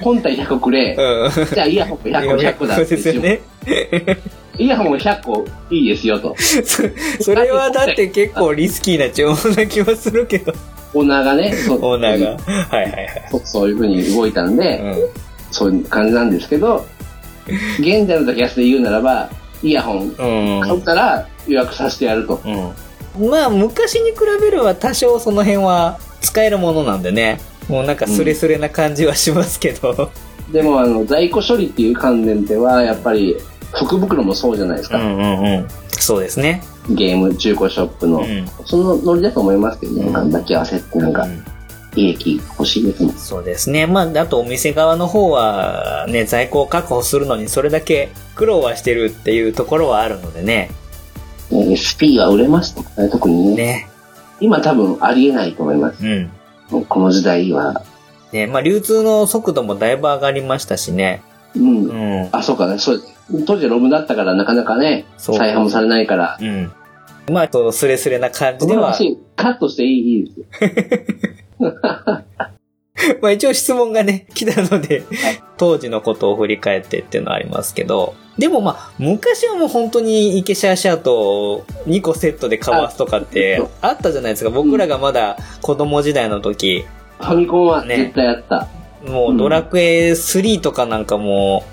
[0.00, 3.40] 本体100個くれ、のじゃあイヤホン100個100個だそうってですよね。
[4.58, 6.34] イヤホン100個いいですよと。
[6.64, 6.82] そ
[7.22, 10.52] それはだって結構リスキーな注文な気はするけど。
[10.94, 12.30] オーナーがね、そうオーナーが。
[12.30, 13.28] はいはいはい。
[13.30, 14.94] そうそういう風に動いたんで、うん。
[15.52, 16.84] そういう感じなんですけど、
[17.78, 19.30] 現在の時安で言うならば、
[19.62, 20.10] イヤホン
[20.60, 22.40] 買ったら予約させてやると。
[22.44, 22.72] うん。
[23.18, 27.40] まあ、昔に比べれば多少その辺は使えるものなんでね。
[27.68, 30.10] もうなんかスレスレな感じはしますけど。
[30.50, 33.36] でも、あの、在庫処理っていう観点では、やっぱり、
[33.72, 34.98] 福袋もそうじゃないですか。
[34.98, 35.68] うんうんうん。
[35.88, 36.62] そうですね。
[36.90, 38.18] ゲーム中古ショップの。
[38.18, 38.46] うん。
[38.66, 40.02] そのノリだと思いますけどね。
[40.02, 41.44] うんなんか抱き合わせってなんかう、ん
[41.94, 43.12] 利益欲しいですもん。
[43.14, 43.86] そうですね。
[43.86, 50.70] まあ、あとお店側の方は、ね、在庫を確保するのにそれだけ苦労はしてるっていうところはあるのでね。
[51.52, 53.56] ね SP は売れましたね、特にね。
[53.56, 53.88] ね。
[54.40, 56.04] 今多分ありえないと思います。
[56.04, 56.30] うん。
[56.70, 57.82] もうこの時代は。
[58.32, 61.22] ね、まあ、流通の速度もだいぶ上がりましたしね。
[61.54, 61.84] うん。
[61.84, 62.28] うん。
[62.32, 62.78] あ、そうかね。
[62.78, 63.02] そう
[63.46, 66.38] 当時はロムだったからなかなかね、再販もされないから。
[66.40, 66.72] うん。
[67.30, 68.92] まあ、そのスレスレな感じでは。
[68.92, 70.46] 話、カットしていいいいですよ。
[73.20, 75.02] まあ一応質問がね、来たので、
[75.56, 84.50] 当時のことを振り返ってっていうのはありますけど、でもまあ、昔はもう本当にイケシャーシャーと2個セットでかわすとかってあったじゃないですか。
[84.50, 86.86] 僕らがまだ子供時代の時、
[87.18, 88.68] ファミコンは絶対やった。
[89.06, 91.64] もうドラクエ3とかなんかも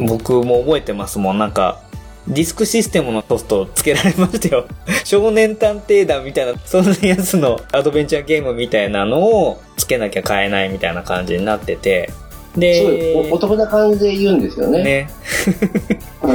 [0.00, 1.38] う、僕も覚えてますもん。
[1.38, 1.80] なんか、
[2.26, 4.66] ディスクシステムのソフトつけられましたよ。
[5.04, 12.10] 少年探偵団みたいな、そんなやつのアドベンチャーゲームみたいなのをつけなきゃ買えないみたいな感じになってて。
[12.56, 14.82] でお、お得な感じで言うんですよね。
[14.82, 15.10] ね。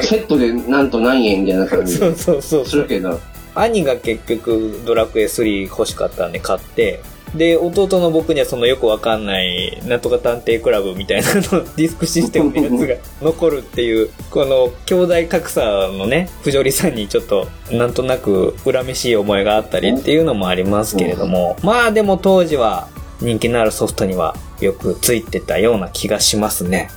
[0.02, 3.20] セットでなんと何円みたいな感じ そうそうそうするけど。
[3.56, 7.02] 兄が結局ドラクエ3欲しかったんで買って、
[7.36, 11.42] で、弟の僕にはそのよくわかんない、なんとか探偵クラブみたいなの、
[11.76, 15.62] ディスクシステムのやつが 残るっていう、この兄弟格差
[15.92, 22.88] のね、不条理さんにちょっと、なんとなく恨めしい思いがあったりっていうのもありますけれども、まあでも当時は
[23.26, 26.90] 人気のあるソフトにはよくついてたような気がしますね。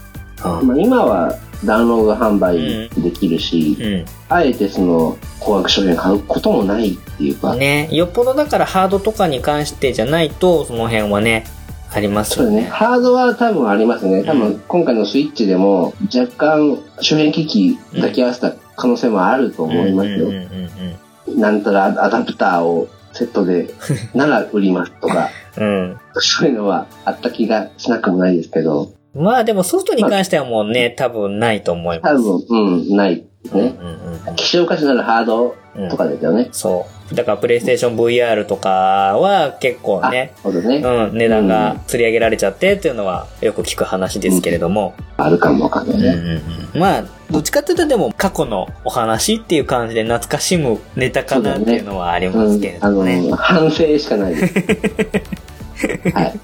[0.45, 0.67] うん。
[0.69, 4.05] まあ、今はダウンロード販売できるし、うん。
[4.29, 11.45] あえてその高額商品を買うこともないっていうか、ね、よっぽどだからハードとかに関してじゃないと、その辺はね、
[11.91, 12.57] ありますそうだね。
[12.59, 12.69] よね。
[12.69, 14.23] ハードは多分ありますね。
[14.23, 20.29] 多うん分今回のスイッチでも若干周辺機器抱き合わせた可能性もあると思いますよ。
[20.29, 22.89] うんうんうんうんなんたらアダプターを
[23.19, 23.69] セットで
[24.15, 25.97] なら売りますとか、 うん。
[26.15, 29.25] そういうのはあった気がしなくもないですけど、うん。
[29.25, 32.15] まあでもソフトに関してはもうね、多分ないと思います。
[32.15, 33.75] 多分、うん、ないですね。
[33.81, 33.95] うんうんう
[34.33, 36.49] ん希少価値のあるハードうんとかですよね。
[36.53, 37.15] そう。
[37.15, 40.83] だからプレイステーション VR とかは結構ね、ね。
[40.85, 44.95] うん、値段が釣り上げられちゃってっていうのはよく聞く話ですけれども。
[45.17, 46.09] あるかもわかんないね。
[46.09, 53.29] うんうんうんまあ、どっちかっていうとでも過去のお話っていう感じで懐かしむネタかなっていうのはありますけれうん、あどもね。
[53.29, 54.55] の、 反省しかないです。
[56.15, 56.41] はい。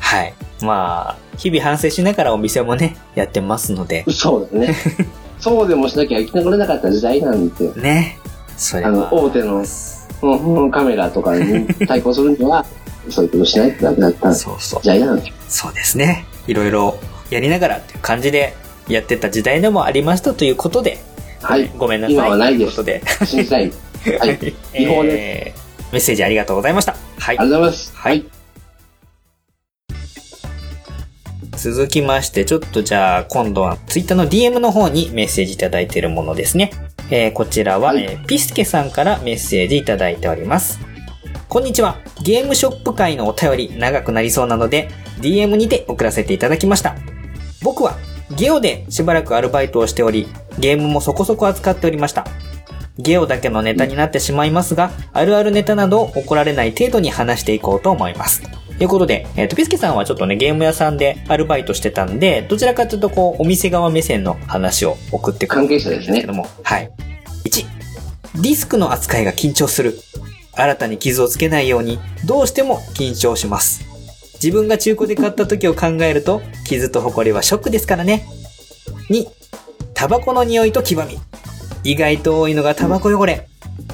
[0.00, 0.34] はい。
[0.62, 4.04] まあ、日々反省しながらお店もね、やってますので。
[4.10, 5.06] そうですね。
[5.40, 7.72] そうでもしなきゃ生き残れなかった時代なんですよ。
[7.74, 8.18] ね。
[8.56, 8.88] それは。
[8.88, 9.64] あの、大手の、
[10.22, 12.64] うんうんカメラとかに対抗するには、
[13.10, 14.80] そういうことしないとダメだった時そうそう。
[14.82, 15.34] 代なんですよ。
[15.48, 16.24] そうですね。
[16.46, 16.96] いろいろ
[17.30, 18.56] やりながらっていう感じで
[18.88, 20.98] やってた時代でもありましたということで、
[21.42, 21.70] はい。
[21.76, 22.14] ごめんなさい。
[22.14, 23.26] 今はないですということで。
[23.26, 23.72] 信じたい。
[24.18, 24.82] はい。
[24.82, 25.16] 違法です。
[25.16, 26.96] えーメッセージありがとうございました。
[27.20, 27.56] はいありが。
[27.58, 27.92] とうございます。
[27.94, 28.24] はい。
[31.56, 36.72] 続きまして、ちょっとじゃあ、今度はツイッターの DM の方にメッセージいただいているものですね。
[37.10, 40.80] えーこちらは、はいえーピスケさんからメッセージいただいております。
[41.48, 41.98] こんにちは。
[42.24, 46.96] ゲームショップ界のお便り長くなりそうなので、DM にて送らせていただきました。
[47.62, 47.96] 僕は、
[48.30, 52.26] ゲオでしばらくアルバイトをしており、ゲームもそこそこ扱っておりました。
[52.98, 58.42] ゲオだけのネタになってしまいますが、あるあるネタなどを怒られない程度に話していこうと思います。
[58.78, 66.32] ということで、えっ、と、ピスケさんはちょっとね、ゲーム屋さんでアルバイトしてたんで、どちらかというと、こう、お店側目線の話を送ってくる関係者ですねけど。
[66.32, 66.90] も、はい。
[67.44, 67.66] 1、
[68.42, 69.98] ディスクの扱いが緊張する。
[70.56, 73.93] 新たに傷をつけないように、どうしても緊張します。
[74.34, 78.26] 自分が中古で買った時を考えると、傷と埃はショックですからね。
[79.10, 79.26] 2、
[79.94, 81.18] タバコの匂いと黄ばみ。
[81.82, 83.48] 意外と多いのがタバコ汚れ。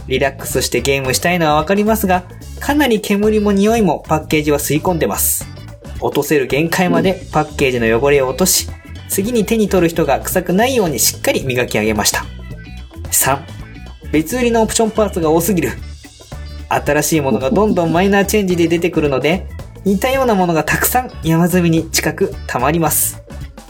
[0.07, 2.24] リラックスしてゲームしたいのはわかりますが、
[2.61, 5.47] かなり煙も匂いもパッケージは吸い込んでます。
[6.01, 8.68] 落とせる限界までパッケージの汚れを落とし、
[9.09, 12.24] 次に手に取る人が臭くないようにしっかり磨き上げました。
[13.11, 13.41] 3、
[14.12, 15.72] 別売りのオプションパーツが多すぎる。
[16.68, 19.49] 新しいものがどんどんマイナーチェンジで出てくるので、
[19.84, 23.22] 似たようなものがたくさん山積みに近く溜まります。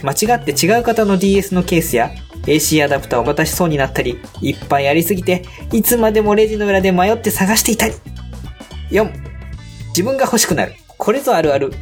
[0.02, 2.10] 間違って違う方の DS のケースや
[2.46, 7.94] AC アダプターを渡しそうになったり、いっぱいありすぎて、いつまでもレジの裏で迷って探していたり。
[8.90, 9.10] 4、
[9.88, 10.74] 自分が欲しくなる。
[10.96, 11.72] これぞあるある。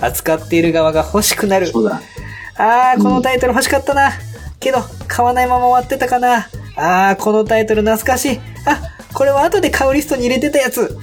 [0.00, 1.72] 扱っている側が欲しくなる。
[2.56, 4.12] あー、このタイトル欲しかったな。
[4.58, 4.78] けど、
[5.08, 6.48] 買わないまま終わってたかな。
[6.76, 8.40] あー、このタイトル懐かしい。
[8.66, 8.82] あ、
[9.14, 10.96] これは後で買うリストに入れてたやつ。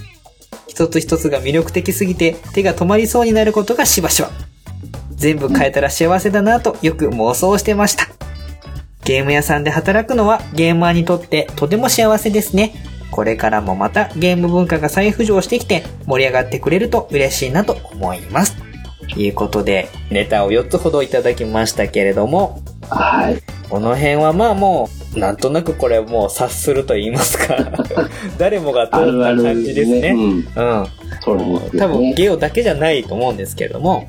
[0.77, 4.29] 一つ一つが魅力的すぎて手が止まりそうになることがしばしば。
[5.15, 8.07] 全部変えたら幸せだなとよく妄想してました。
[9.03, 12.75] ゲーム屋さんで働くのはゲーマーにとってとても幸せですね。
[13.09, 18.55] これからもまたゲーム文化が再浮上してきて盛り上がってくれると嬉しいなと思います。
[19.11, 23.56] ということで、ネタを4つほどいただきましたけれども、はい。
[23.69, 27.57] この辺はまあもう、なんとなくこれもう察すると言いますか、
[28.37, 30.09] 誰もが通ったあるある感じですね。
[30.09, 30.21] うん。
[30.21, 30.45] うん。
[31.21, 31.79] そうですね。
[31.79, 34.07] 多分ゲオだけじゃないと思うんですけれども、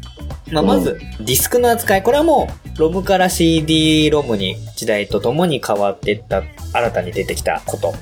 [0.52, 2.02] まあ、まず、ディスクの扱い。
[2.02, 6.42] これはもう、ロムから CD ロムに時代とともに変わっていった、
[6.72, 7.94] 新たに出てきたこと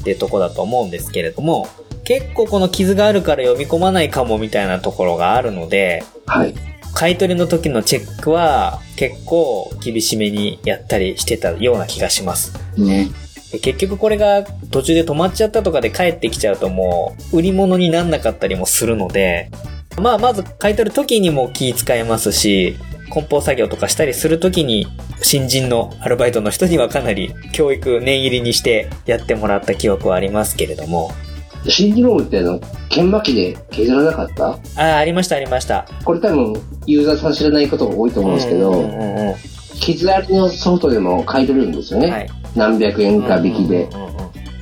[0.00, 1.68] っていうとこだと思うんですけれども、
[2.04, 6.54] 結構この傷があるから読み込まないかもみたいなところがあるので、はい。
[6.94, 12.52] 買い取りの時のチェックは結構厳しめにやったりしてたような気がします。
[12.76, 13.10] ね。
[13.52, 19.50] で結局これが途中で止まっちゃったとかで帰ってきちゃうともう売り物になんなかったりもするので、
[20.00, 22.76] まあまず買い取る時にも気使えますし、
[23.10, 24.86] 梱包作業とかしたりする時に
[25.20, 31.10] 新人のアルバイトの人にはかなり教育念入りにしてやってもらった記憶はありますけれども。
[31.68, 34.46] CD ロームってあの、研磨機で削らなかった？
[34.48, 35.86] ああ、ありましたありました。
[36.04, 36.54] これ多分、
[36.86, 39.34] ユーザーさん知らないことが多いと思うんですけど、うんうんうん
[39.80, 42.10] 傷ありのソフトでも買い取れるんですよね。
[42.10, 42.28] はい。
[42.54, 43.88] 何百円か引きで。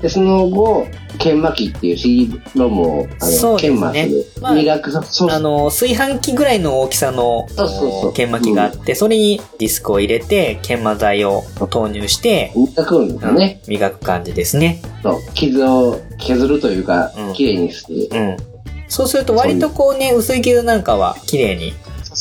[0.01, 0.86] で、その後、
[1.18, 4.26] 研磨機っていう CD ロームを、あの、研磨する。
[4.40, 4.90] まあ磨く。
[5.30, 13.60] あの、炊飯器ぐらいの大きさのそうそうそう研磨機があって、それにディスクを入れて、研磨剤を投入して、磨くんですよね。
[13.68, 14.80] 磨く感じですね。
[15.02, 15.32] そう。
[15.34, 18.08] 傷を削るというかうん、綺麗にする。
[18.10, 18.36] うん。
[18.88, 21.74] そうすると割とこうね、薄い傷なんかは綺麗に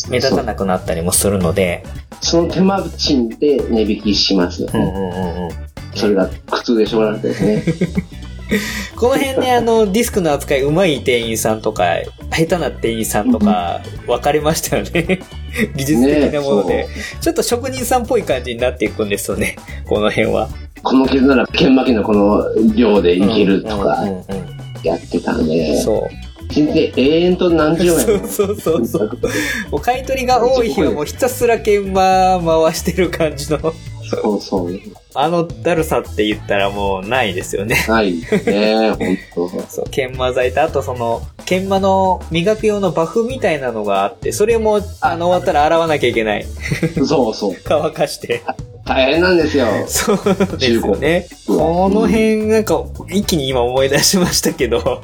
[0.10, 1.84] 目立たなくなったりもするので、
[2.22, 4.92] その手間賃で値引きしますようんうね。
[4.92, 5.50] んうんうん。
[5.96, 8.04] それが苦痛でしょうがなくてですね。
[8.96, 11.98] この辺ね、あの、ディスクの扱い上手い店員さんとか、
[12.32, 15.20] 下手な店員さんとか、分かれましたよね。
[15.76, 16.88] 技術的なもので、ね
[17.22, 19.56] ちょっと職人さんっぽい感じになっていくんですよね。
[19.88, 20.50] この辺は。
[20.84, 22.44] この傷なら研磨機のこの
[22.76, 24.06] 量でいけるとか
[24.84, 26.28] やってたんで、そう。
[26.50, 29.20] 人生永遠と何十円そうそうそうそう。
[29.72, 33.74] もう買い取りが多い日はもうひたすら研磨回してる感じの、
[34.10, 34.80] そうそう。
[35.14, 37.86] あのだるさって言ったらもうないですよね。
[37.88, 38.14] ない
[38.46, 46.46] ね、本 そう、研磨剤と、あとその、研磨の磨く用のバフみたいなのがあって、それも、あの、終わったら洗わなきゃいけない。
[46.96, 47.06] 当。
[47.06, 47.56] そうそう。
[47.66, 48.42] 乾かして。
[48.86, 49.68] 大変なんですよ。
[49.88, 50.18] そう
[50.58, 51.28] ですよね。
[51.46, 55.02] 古この辺、なんか、一気に今思い出しましたけど、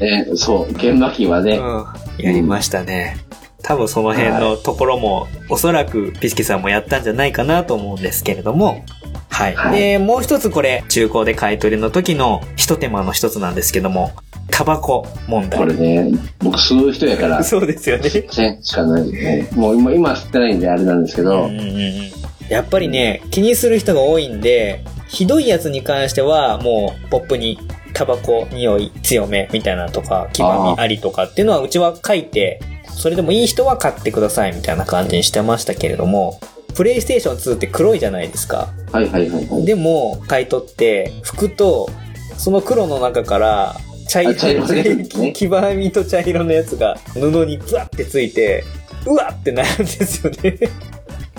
[0.00, 0.74] ね、そう。
[0.74, 1.84] 研磨機はね、うん、
[2.18, 3.23] やりましたね。
[3.64, 8.84] 多分その辺のところも、おそらくピスケさんもやったんじゃないかなと思うんですけれども、
[9.30, 9.54] はい。
[9.56, 14.12] はいで、もう一つこれ、中古で買い取りの時の一手間の一つなんですけども、
[14.50, 15.58] タバコ問題。
[15.58, 18.10] これね、僕吸う人やから、そうですよね。
[18.10, 18.28] せ
[18.62, 19.48] しかないですね。
[19.56, 27.58] もう今、今は吸ってないんであれなんですけど、うんうんうんやっぱりね、気にする人が多いんで、ひどいやつに関しては、もう、ポップに、
[27.94, 32.60] タバコ匂い強めみたいなとか、黄ばみありとかっていうのはうちは書いて、
[32.96, 36.40] それでもいい人は買ってくださいみたいな感じにしてましたけれども、
[36.74, 38.68] プレイステーション2って黒いじゃないですか。
[38.92, 39.64] はいはいはいはい。
[39.64, 41.88] でも、買い取って、拭くと、
[42.36, 43.76] その黒の中から、
[44.08, 44.66] 茶色あ茶色
[44.96, 48.64] ね 黄ばみと茶色のやつが布にブワってついて、
[49.06, 50.58] うわってなるんですよね。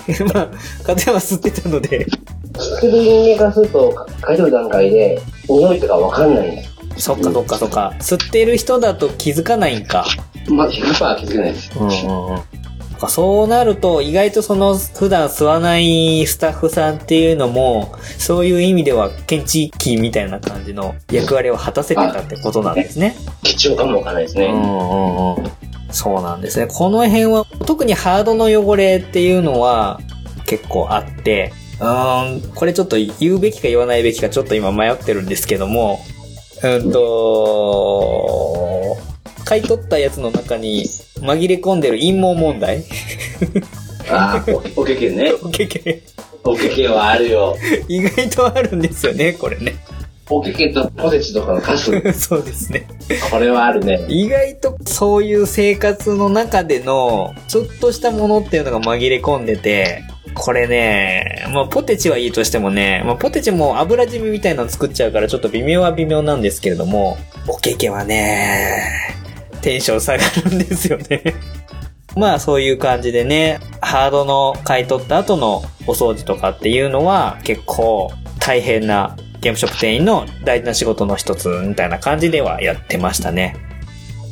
[0.32, 0.50] まあ、
[0.84, 2.06] 風は吸ってたので、
[2.54, 6.70] 吸ってる人間からすると、書いてる段階で、匂いとかわかんないんです。
[6.98, 7.94] そっかそっかそっか。
[7.98, 10.06] 吸ってる人だと気づかないんか。
[10.48, 11.70] まあ、100%気づけないです。
[11.78, 12.42] うんうんうん。
[13.08, 23.16] そうなると、意外とその、普段吸わないスタッフさんっていうのも、そういう意味では、検知器みたいな感じの役割を果たせてたってことなんですね。
[23.42, 24.46] 貴重かもわかんないですね。
[24.46, 25.50] うんうんうん。
[25.90, 26.68] そうなんですね。
[26.68, 30.00] この辺は、特にハードの汚れっていうのは
[30.46, 36.00] 結構あって、うーん、これちょっと言うべきか言わないべきかちょっと今迷ってるんですけども、
[36.62, 38.96] うんと、
[39.46, 40.84] 買い取ったやつの中に
[41.20, 42.84] 紛れ込んでる陰謀問題？
[44.10, 44.44] ああ、
[44.76, 45.32] おおけけね。
[45.40, 46.02] おけけ
[46.44, 47.56] おけけはあるよ。
[47.88, 49.76] 意外とあるんですよね、これね。
[50.28, 51.92] おけけとポテチとかのカス。
[52.12, 52.88] そうですね。
[53.30, 54.04] これはあるね。
[54.08, 60.02] 意外とそういう生活の中でのちょっとしたものっていうのが紛れ込んでて、
[60.34, 67.16] これね、まあポテチはいいとしてもね、まあポテチも油染みみたいなの作っちゃうからちょっと微妙は微妙なんですけれども、
[67.46, 69.15] おけけはね、
[69.66, 71.34] テンション下がるんですよね。
[72.14, 83.56] まあそういう感じでね、ハードの買い取った後のお掃除とかっていうのは結構大変なゲームショップ店員の大事な仕事の一つみたいな感じではやってましたね。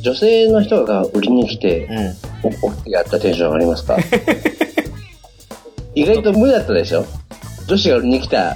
[0.01, 2.15] 女性の人が売りに来て、うん。
[2.63, 3.97] お、おやったテンション上がりますか？
[5.95, 7.05] 意外と無だったでしょ？
[7.67, 8.55] 女子が売りに来た、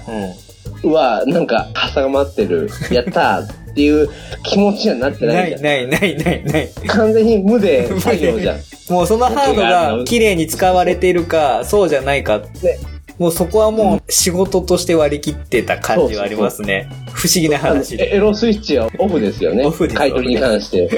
[0.83, 0.89] うん。
[0.91, 4.09] うわ、なんか挟まってる、やったーっていう
[4.43, 5.61] 気持ちにはなってなないいじゃん。
[5.63, 6.69] ないないないない。
[6.87, 8.59] 完全に無で 作業じゃん。
[8.89, 12.79] もうそのハードが綺麗に使われているか、そうじゃないかって。
[13.19, 16.89] もうそこはもう仕事として割り切ってた感じはありますね。
[17.11, 18.15] 不思議な話で。
[18.15, 19.65] エロスイッチはオフですよね。
[19.65, 20.89] オフです買い取りに関して。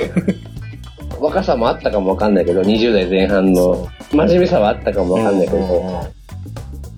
[1.19, 6.07] 若さもあったかもわかんないけど、20代前半の真面目さはあったかもわかんないけど、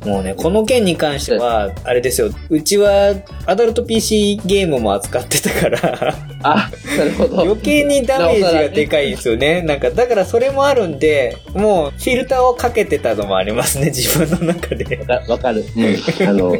[0.06, 2.30] もうね、この件に関しては、あれですよ。
[2.50, 7.42] うちはアダルト PC ゲームも扱ってたから、あ、なるほど。
[7.42, 9.62] 余計にダメージがでかいんですよね。
[9.62, 15.06] なんか、だからそれもあるんで、もうフィルターをかけてたのもありますね、自分の中で。
[15.28, 15.66] わかる。
[15.76, 16.28] うん。
[16.28, 16.58] あの、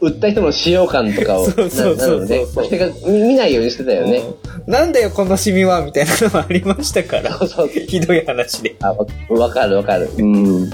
[0.00, 4.18] 売った人の使用感とかを、そうそうそうそうそれが見見ないようにしてたよね。
[4.18, 7.44] うんなんだよ、このシミは、みたいなのもありましたからそ。
[7.44, 7.68] うそう。
[7.68, 8.76] ひどい話で。
[8.82, 10.08] あ、わわかるわかる。
[10.16, 10.70] うん。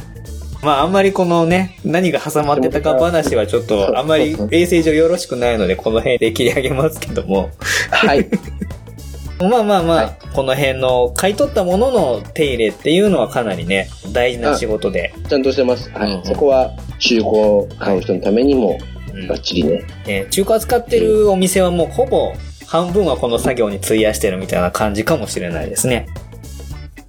[0.62, 7.50] まあ、あんまりこのね、何が挟まってたか話はちょっと、あんまり衛生上よろしくないので、この辺で切り上げますけども。
[7.90, 8.26] はい。
[9.38, 15.14] まあまあまあ、はいこの辺の買い取ったものの手入れっていうのはかなりね、大事な仕事で。
[15.30, 15.90] ちゃんとしてます。
[15.94, 16.20] はうんうんい。
[16.24, 18.96] そこは、中古を買う人のためにも、うん
[19.28, 19.82] バッチリね。
[20.06, 22.34] ね中古扱ってるお店はもうほぼ
[22.66, 26.06] 半分はこの作業に費やしてるみたいな感じかもしれないですね。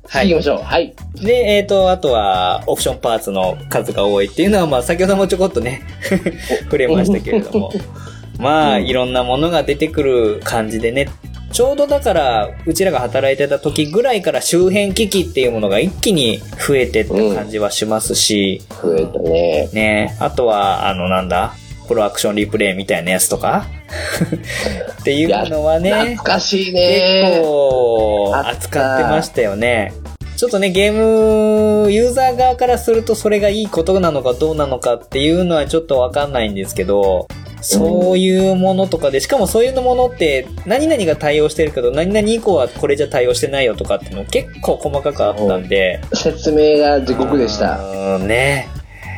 [0.10, 0.28] はい。
[0.28, 0.64] 次行きましょう。
[0.64, 0.96] はい。
[1.16, 5.82] で、えっ、と、あとは、オプションパーツの数が多いっていうのは、まあ、先ほどもちょこっとね、
[6.66, 7.72] 触れましたけれども。
[8.40, 11.10] まあ、うんいろんなものが出てくる感じでね。
[11.52, 19.70] ちょうどだから、うちらが働いてた時ぐらいから周辺機器っていうものが一気に増えてった感じはしますし、増えたね。
[19.74, 21.54] ね、あとは、あの、なんだ、
[21.88, 23.66] プロアクションリプレイみたいなやつとか？
[25.02, 27.40] っていうのはね、懐かしい結ね。
[27.42, 29.94] 構あった扱ってましたよね。
[30.36, 37.28] ちょっとね、ゲーム、ユーザー側からするとそれがいいことなのかどうなのかっていうのはちょっとわかんないんですけど、
[37.62, 46.00] そういうものとかで、しかもそういうものって、何々が対応してるけど、何々以降はこれじゃ対応してないよとかっていうの結構細かくあったんで。
[46.14, 47.80] 説明が地獄でした。
[47.80, 48.28] うん。
[48.28, 48.68] ね。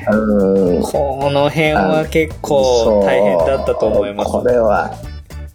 [0.07, 0.81] うん。
[0.81, 4.31] この辺は結構大変だったと思います。
[4.31, 4.93] これは、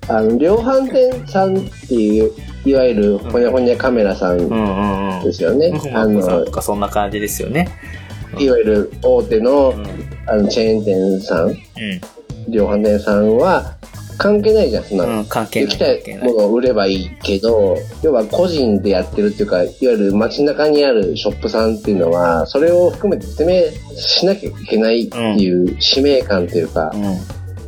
[0.08, 2.30] あの、量販店さんっていう、
[2.64, 5.24] いわゆるほにゃほにゃカメラさんうんうんうん。
[5.24, 5.72] ですよね。
[5.94, 7.68] あのそんな感じですよね。
[8.38, 9.80] いわゆる大手のうん。
[9.80, 9.88] うん。
[10.26, 11.54] あのチェーン店さん、
[12.48, 13.76] 量販店さんは
[14.18, 15.18] 関係ないじゃん、そんなの。
[15.18, 15.78] うん、関係ない。
[15.78, 23.62] 行きたものを売ればいいけど、要は個人でやってるっていうか、いわゆる街中にあるショップさんっていうのは、それを含めて説明
[23.96, 27.02] しなきゃいけないっていう使命感というか、うん。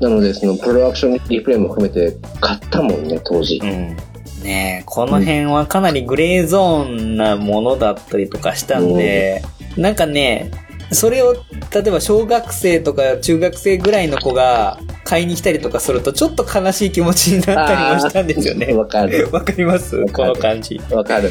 [0.01, 3.61] なのでそのプロアクションリプレイも含めて買ったもんね、当時。
[3.63, 3.97] うん。
[4.43, 9.43] ねえ、この辺はかなりグレーゾーンなものだったりとかしたんで、
[9.77, 10.51] なんかね、
[10.93, 11.41] それを、例
[11.87, 18.73] えば小学生とか中学生ぐらいの子が買いに来たりとかすると、ちょっと悲しい気持ちになったりもしたんですよね。
[18.73, 19.29] わかる。
[19.33, 20.07] わかります？
[20.13, 20.81] この感じ。
[20.91, 21.31] わかる。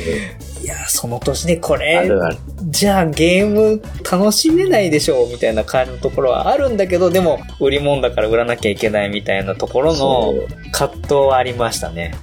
[0.61, 2.37] いや、その年でこあれ、るある。
[2.63, 3.81] じゃあゲーム
[4.11, 10.33] 楽しめないでしょうみたいな感じのところはあるんだけど、でも売り物だから売らなきゃいけないみたいなところの
[10.71, 12.13] 葛藤はありましたね。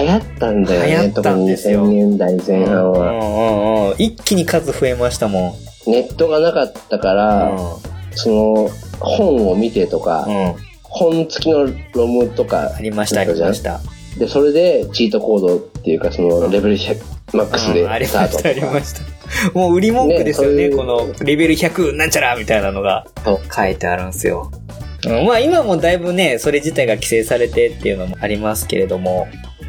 [0.00, 2.98] 流行ったんだよね、流行ったんですよ特に2000年代前半は。
[2.98, 3.94] うんうんうん。
[3.98, 5.63] 一気に数増えましたもん。
[5.86, 7.56] ネットがなかったから、
[8.12, 8.70] その
[9.00, 10.44] 本を見てとか、うん。
[10.46, 10.54] うん。
[10.82, 13.80] 本付きのロムとかありました、ありました。
[14.18, 19.02] で、それでチートコードっていうか、そのレベル100マックスでうんありスタートました、ありました。
[19.58, 24.50] もう売り文句ですよね、ねこのレベル100なんちゃらみたいなのが書いてあるんですよ。
[25.06, 29.26] うんまあ今もだいぶね、それ自体が規制されてっていうのもありますけれども、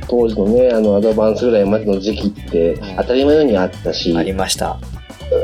[0.08, 4.78] 当時のね、あの、アドバンスぐらいまでの時期ってうん当たり前のようにあったし、ありました。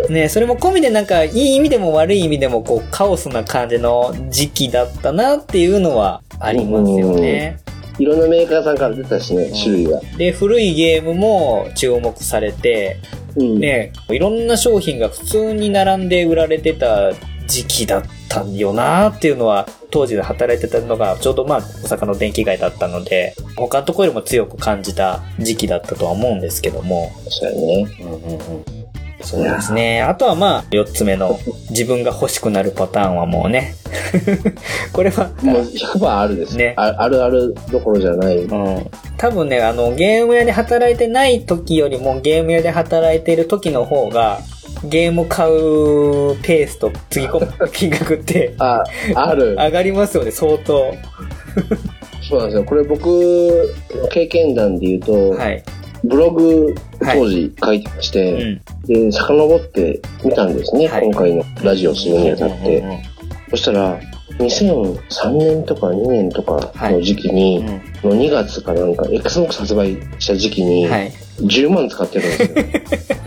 [0.10, 7.60] ねそれも込みでなんか、いい意味でも悪い意味でも、こう、カオスな感じの時期だったなっていうのはありますよね。
[7.98, 10.02] いろんなメーカーさんから出たしね、種類が。
[10.18, 12.98] で、古いゲームも注目されて、
[13.36, 13.60] うん。
[13.60, 17.14] ね、いろんな商品が普通に並んで売られてた
[17.48, 27.12] 時期だったよなっていうのは、当時で働いてたのが、ちょうどまあ、大阪の電気街だったので、他のところよりも強く感じた時期だったとは思うんですけども。
[27.30, 28.81] そうやね。
[29.24, 30.02] そうですね。
[30.02, 33.76] あとはまあ、四つ目の、自分が欲しくなるパターンはもうね。
[34.94, 36.96] これは、もう100%あるですねあ。
[36.98, 38.38] あるあるどころじゃない。
[38.38, 38.92] うん。
[39.18, 44.40] 多分ね、あの、ゲーム屋で働いてない時よりもゲーム屋で働いている時の方が、
[44.84, 48.84] ゲーム買うペースとつぎ込む金額ってあ、
[49.16, 49.54] ある。
[49.60, 50.94] 上がりますよね、相当。
[52.28, 52.64] そうなんですよ。
[52.64, 53.74] これ僕、
[54.12, 55.64] 経験談で言うと、はい。
[56.04, 58.62] ブログ当時書いてましうて、ん。
[58.88, 62.80] で、遡って見たんですね、はい今回のラジオするにあたって。
[62.80, 62.98] うんうん
[63.52, 64.00] そしたら、
[64.40, 71.12] 2003年とか2年とかの時期に、うんの2月かなんか、Xbox 発売した時期に、はい。
[71.40, 73.18] 10万使ってるんですよ。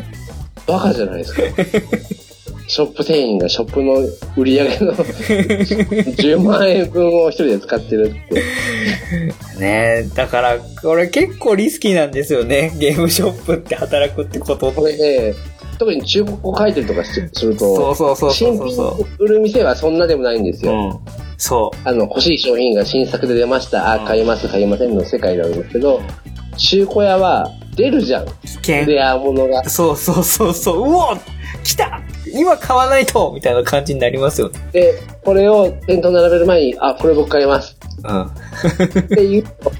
[0.66, 1.42] バカじゃないですか。
[2.66, 3.94] ショップ店員がショップの
[4.36, 8.34] 売り上げの 10万円分を一人で使ってるって。
[9.60, 12.72] ねえ、だから、これ結構リスキーなんですよね。
[12.78, 15.34] ゲームショップって働くってことこれね、
[15.78, 20.70] 特に中古を書いてるとかしするそうと、そうそうそ新うそ品を売る店はそんなでもないんですう。
[20.70, 20.80] うよ。
[20.88, 21.00] ん。
[21.36, 23.92] そあの、欲しい商品が新作で出ました。
[23.92, 26.00] あ、うん買います、買いませんの世界なんですけど、
[26.56, 28.24] 中古屋は出るじゃん。
[28.24, 28.28] う。
[28.42, 28.86] 危険。
[28.86, 29.68] レア物が。
[29.68, 30.78] そうそうそうそう。
[30.78, 31.16] うお
[31.62, 32.00] 来た
[32.34, 34.60] 今買わないとみたいな感じになりますよね。
[34.72, 37.76] で、これを店頭並べる前に、あ、これ僕買います。
[38.02, 38.22] うん。
[38.22, 38.28] っ
[39.08, 39.72] ていうと、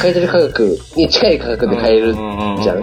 [0.00, 2.82] 買い取り価格に近い価格で買えるじゃん。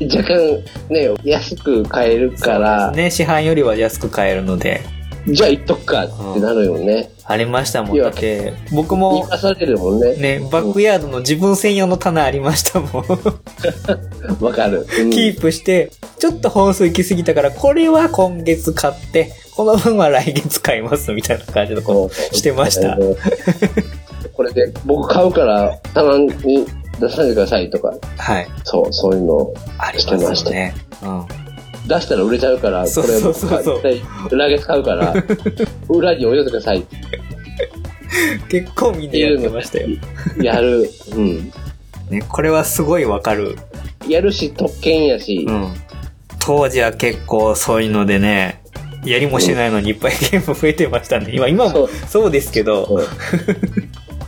[0.00, 4.82] 若干ね、安く買えるから、ね、市販よりは安く買えるので。
[5.28, 7.10] じゃあ行っとくかってなるよね。
[7.24, 7.98] ありましたもん。
[7.98, 10.16] だって、僕も、出されるもんね。
[10.16, 13.04] ね、バックヤードの自分専用の棚ありましたもん。
[14.40, 14.86] わかる。
[15.00, 22.96] うんキープして、ちょっと本数行き過ぎたから、これは今月買って、この分は来月買いますみたいな感じのことしてました。
[24.32, 26.66] これで、僕買うから棚に
[27.00, 28.46] 出さないでくださいとか、はい。
[28.64, 30.74] そう、そういうのありますよね。
[31.02, 31.45] うん。
[31.86, 35.14] 出したら売れちゃうから、こそうれ僕そうそうそう絶対来月買うから、
[35.88, 36.84] 裏に置いといてください。
[38.48, 39.88] 結構みんなやってましたよ。
[40.40, 40.90] やる。
[41.14, 41.52] うん。
[42.10, 43.56] ね、これはすごいわかる。
[44.08, 45.74] やるし、特権やしう、ん。
[46.38, 48.60] 当時は結構そういうのでね、
[49.04, 51.30] やりもしないのにいっぱいゲーム増えてましたね。
[51.32, 53.04] 今、今もそうですけど、うん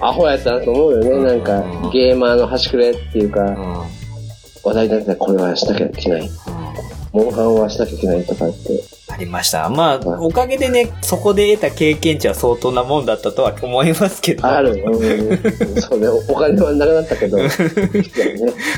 [0.00, 1.10] アホやったなと思うよね。
[1.10, 1.60] うんなんか、
[1.92, 3.84] ゲーマーの端くれっていうか。
[4.64, 6.30] 話題になってたらこれはしなきゃいけない。
[7.12, 8.98] モンハンはしなきゃいけないとかって。
[9.10, 9.68] ありました。
[9.70, 14.46] まあ、おかげでね、そこで得た経験値は相当なもんだったとは思いますけど。
[14.46, 14.84] ある。
[14.84, 15.80] うん。
[15.80, 16.08] そうね。
[16.08, 17.38] お金はなくなったけど。
[17.40, 17.48] ね、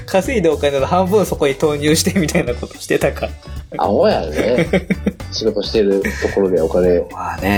[0.07, 3.33] 稼いでお金の半分そこに投入してみたいなことしてたから。
[3.79, 4.67] アホやね。
[5.33, 7.01] 仕事してるところでお金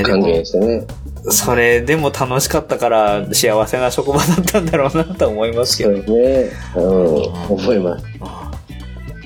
[0.02, 0.84] 還も、元してね。
[1.30, 5.90] それでも楽しかったから幸せな職場だったんだろうなと思いますけど。
[5.90, 6.50] そうですね。
[6.76, 6.84] うん。
[7.48, 8.04] 思います。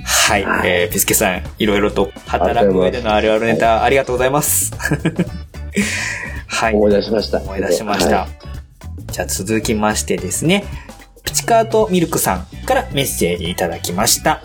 [0.09, 4.73] はい、えー、ピスケさん、いろいろと働く上でのあるあるネタありがとうございます。
[6.47, 6.75] はい。
[6.75, 7.39] 思い出しました。
[7.41, 8.19] 思い出しました。
[8.19, 8.29] は
[9.11, 10.65] じゃあ続きましてですね、
[11.25, 14.43] プチカートミルクさんからメッセージいただきました。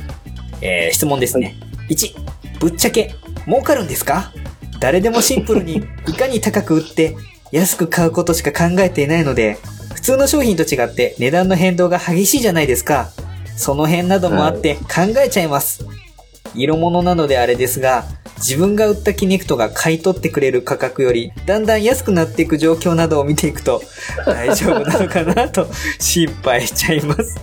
[0.61, 1.55] えー、質問ですね。
[1.89, 2.13] 1、
[2.59, 4.31] ぶっちゃけ、儲かるんですか？
[4.79, 7.15] 誰でもシンプルに、いかに高く売って、
[7.51, 9.57] 安く買うことしか考えていないので、
[9.93, 13.11] 普通の商品と違って値段の変動が激しいじゃないですか。
[13.55, 15.85] その辺などもあって考えちゃいます。
[16.55, 18.05] 色物なのであれですが、
[18.37, 23.81] 自分が売ったキネクトが買い取ってくれる価格より、だんだん安くなっていく状況などを見ていくと、
[24.25, 25.67] 大丈夫なのかなと
[25.99, 27.39] 心配しちゃいます。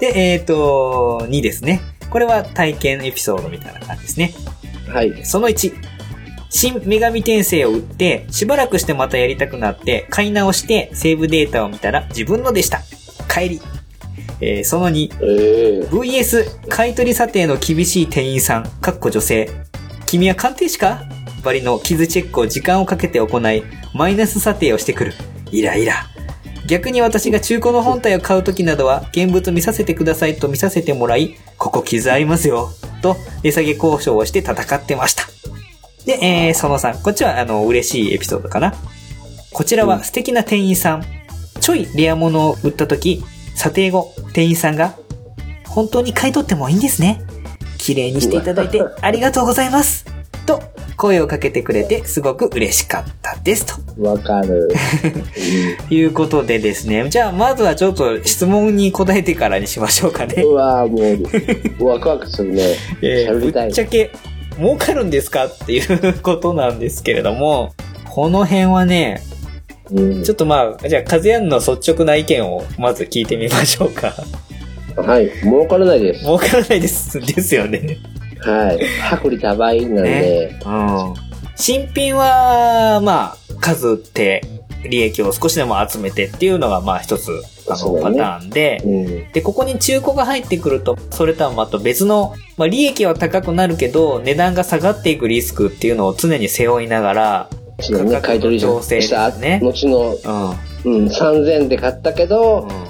[0.00, 1.80] で、えっ、と、2ですね。
[2.08, 4.34] これは体験エピソードみたいな感じですね。
[4.88, 5.24] はい。
[5.24, 5.72] その1。
[6.48, 12.82] 新女神転生を売って、しばらくしてまたやりたくなって、買い直して、セーブデータを見たら自分のでした。
[13.28, 13.60] 帰り。
[14.40, 15.10] えーその2。
[15.22, 19.50] ええ VS 買取査定の厳しい店員さん、かっこ女性。
[20.06, 21.02] 君は鑑定士か？
[21.42, 23.62] バリの傷チェックを時間をかけて行い、
[23.94, 25.14] マイナス査定をしてくる。
[25.52, 25.94] イライラ。
[26.66, 32.70] 逆に私が中古の本体を買う時などは、現物見させてくださいと見させてもらい、ここ傷ありますよ。
[33.02, 35.22] と、値下げ交渉をして戦ってました。
[36.04, 37.02] で、えー、その3。
[37.02, 38.74] こっちは、あの、嬉しいエピソードかな。
[39.52, 41.04] こちらは素敵な店員さん。
[41.60, 43.24] ちょいレア物を売った時、
[43.56, 44.94] 査定後、店員さんが、
[45.66, 47.20] 本当に買い取ってもいいんですね。
[47.78, 50.04] 綺麗にしていただいてありがとうございます。
[50.44, 50.62] と、
[50.96, 53.66] 声をかけてくれてすごく嬉しかったです。
[53.66, 54.68] とわかる。
[55.90, 57.06] いうことでですね。
[57.10, 60.54] じゃあ、まずはちょっと質問に答えてからにしましょうかねう。
[60.54, 60.88] わー
[61.80, 62.62] もう、ワクワクするね。
[63.02, 64.10] えーぶっちゃけ、
[64.58, 65.46] 儲かるんですか？
[65.46, 67.74] っていうことなんですけれども、
[68.06, 69.22] この辺はね、
[69.90, 74.12] うんちょっとまあ、じゃあ、カズヤンの率直な意見をまず聞いてみましょうか。
[74.96, 75.30] はい。
[75.42, 76.20] 儲からないです。
[76.20, 77.98] 儲からないです、 ですよね。
[78.40, 78.80] はい。
[79.14, 81.14] 薄利多売なんで、うん。
[81.54, 84.42] 新品は、まあ、数売って、
[84.88, 87.30] 利益を少しでも集めてっていうのが、まあ一つ、
[87.68, 89.32] あの、パターンで、うん。
[89.32, 97.50] で、ここに中古が入ってくると、それとはまた別の、まあ利益は高くなるけど、値段が下がっていくリスクっていうのを常に背負いながら、
[97.80, 100.16] そうだね、買い取りしたね後の、
[100.84, 100.98] うん。
[100.98, 102.86] うん、3000で買ったけど、う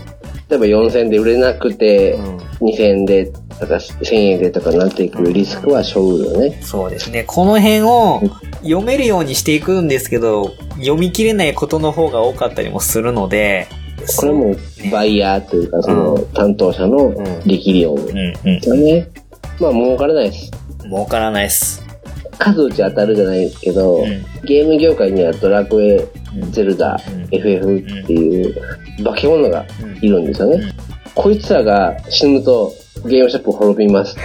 [0.49, 2.37] 例えば4000で売れなくて、ん。
[2.61, 6.59] 2000円でとか1000円でとかなっていくリスクは背負うよね。
[6.63, 7.25] そうですね。
[7.25, 8.23] この辺を
[8.63, 13.67] 読めるようにしていくんですけど、読み切れないことの方が多かったりもするので、
[14.19, 14.55] これも
[14.93, 17.13] バイヤーというか、その担当者の
[17.45, 18.61] 力量うん、うん。
[18.61, 19.09] だね。
[19.59, 20.51] まあ儲からないです。
[20.85, 21.86] 儲からないっす。
[22.39, 24.25] 数打ち当たるじゃないですけど、うん。
[24.45, 26.53] ゲーム業界にはドラクエ、うん。
[26.53, 27.29] ゼルダ、うん。
[27.31, 29.97] FF っていう化け物がうん。
[29.99, 30.57] いるんですよね。
[30.57, 30.73] うん。
[31.15, 32.73] こいつらが死ぬと
[33.07, 34.17] ゲームショップ滅びます。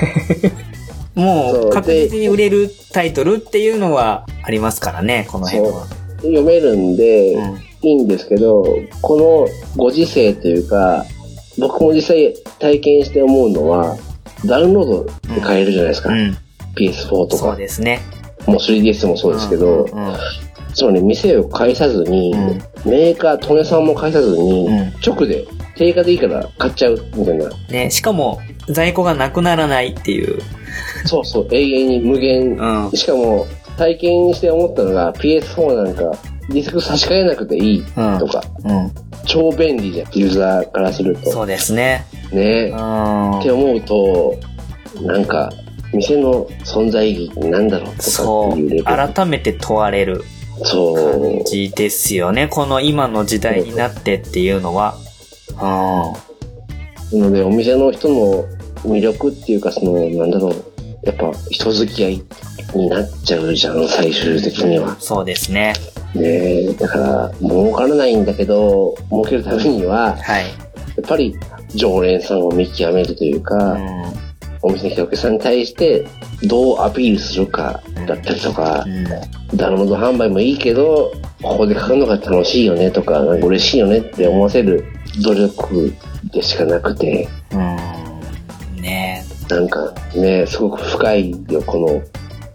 [1.16, 1.68] もそう。
[1.68, 5.88] う確実に売れるタイトルっていうのはありますからね、この辺は。
[6.18, 7.58] 読めるんで、うん。
[7.84, 8.64] いいんですけど、
[9.02, 11.06] このご時世というか、
[11.58, 13.98] 僕も実際体験して思うのは、
[14.46, 15.04] ダウンロード
[15.36, 16.12] で買えるじゃないですか。
[16.76, 16.88] うん。
[16.88, 18.02] PS4 とそうか、ですね。
[18.46, 20.16] もう 3DS もそうですけど、うんうん
[20.74, 25.46] つまり店を介さずに、うんメーカー、トネさんも介さずに、うん直で
[25.76, 27.50] 定価でいいから買っちゃうみたいな。
[27.70, 30.42] ね、しかも、在庫がなくならないっていう。
[31.06, 32.56] そうそう、永遠に無限。
[32.56, 32.92] うん。
[32.92, 33.48] しかも、
[33.78, 36.04] 体験して思ったのが PS4 なんか
[36.50, 38.92] ディスク差し替えなくていいうんとか、うん。
[39.26, 41.32] 超便利じゃん、ユーザーからすると。
[41.32, 42.06] そうですね。
[42.32, 43.52] ねうんって。
[43.52, 44.38] 思うと、
[45.02, 45.52] なんか、
[45.94, 48.84] 店の存在意義なんだろうとかそっていう。
[48.84, 50.24] 改めて問われる
[50.64, 51.46] そう感。
[51.46, 52.48] じですよね。
[52.48, 54.96] この今の時代になってっていうのは。
[57.12, 58.46] うなので、お店の人の
[58.84, 60.64] 魅力っていうか、その、なんだろう、
[61.04, 62.24] やっぱ人付き合い
[62.76, 64.98] になっちゃうじゃん、最終的にはん。。
[65.00, 65.74] そうですね。
[66.16, 70.46] ねえだから、儲からないんだけど、儲けるためには、はい。
[70.46, 70.50] や
[71.04, 71.36] っぱり
[71.74, 74.14] 常連さんを見極めるといううか、ん。
[74.64, 76.06] お店に来たお客さんに対して
[76.44, 78.86] どうアピールするかだったりとか、
[79.56, 84.86] ダウンロード販売もいいけど、ここで買うのが楽しいよねとか、なんか嬉しいよねって思わせる
[85.24, 85.94] 努力
[86.32, 87.60] でしかなくて、うん。
[87.60, 88.82] うん。
[88.82, 92.02] ねなんかね、すごく深いよ、この、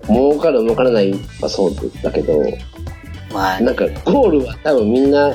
[0.07, 2.45] 儲かる儲からないはそうだけど、
[3.37, 5.35] まあ、なんかゴールは多分みんなネ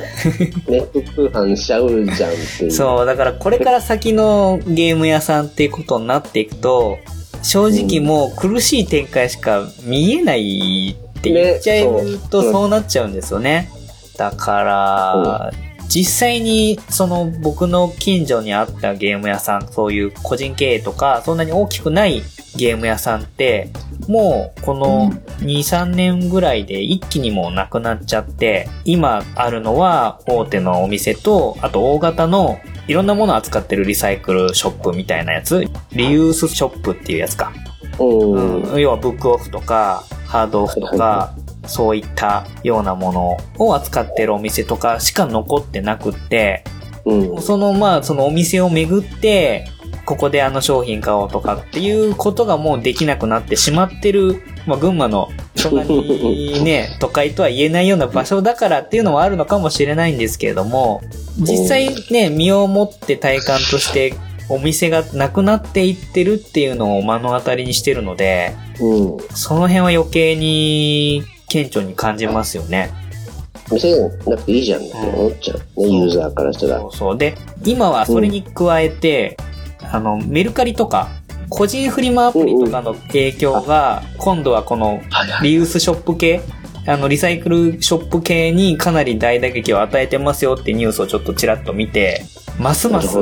[0.80, 2.72] ット通販しちゃうじゃんっていう。
[2.72, 6.98] そう、だからこれから先のゲーム屋さんっていうことになっていくと、
[7.44, 13.70] 正直もう苦しい展開しか見えないって言っちゃうねとそうそうなっちゃうんですよね。
[14.18, 15.52] だから、
[15.88, 22.24] 実際にその僕の近所にあったゲーム屋さん、そういう個人経営とか、そんなに大きくない
[22.56, 23.70] ゲーム屋さんって、
[24.08, 37.54] もうこの2、3年ぐらいで一気にもうなくなっちゃって、今あるのは大手のお店と、あと大型のいろんなものを扱ってるリサイクルショップみたいなやつ、リユースショップっていうやつか。
[38.00, 38.64] うん。
[38.64, 41.36] うん、要はブックオフとか、ハードオフとはいか、
[41.68, 46.64] そういったようなものを扱ってるお店とかしか残ってなくって、
[47.06, 47.42] うん。
[47.42, 49.68] そのまあそのお店を巡って、
[50.06, 61.02] ここであの商品買おうとかっていうことがもうできなくなってしまってる、まあ群馬のそんなにね、 都会とは言えないような場所だからっていうのはあるのかもしれないんですけれども、
[61.38, 64.14] 実際ね、身をもって体感として
[64.50, 69.18] お店がなくなっていってるっていうのを目の当たりにしてるので、うん。
[69.34, 72.92] その辺は余計に顕著に感じますよね。
[73.72, 73.98] 店
[74.28, 76.88] なくていいじゃんって思っちゃうね、うんユーザーからしたらそ。
[76.88, 77.18] うそう。
[77.18, 79.38] で、今はそれに加えて、
[79.92, 81.10] あの、メルカリとか、
[81.50, 85.02] 個人フリマアプリとかの影響が、今度はこの
[85.44, 86.42] リユースショップ系、
[86.88, 92.24] あの、リサイクルショップ系にかなり大打撃を与えてますよってニュースをちょっとちらっと見て、
[92.60, 93.18] ますなます。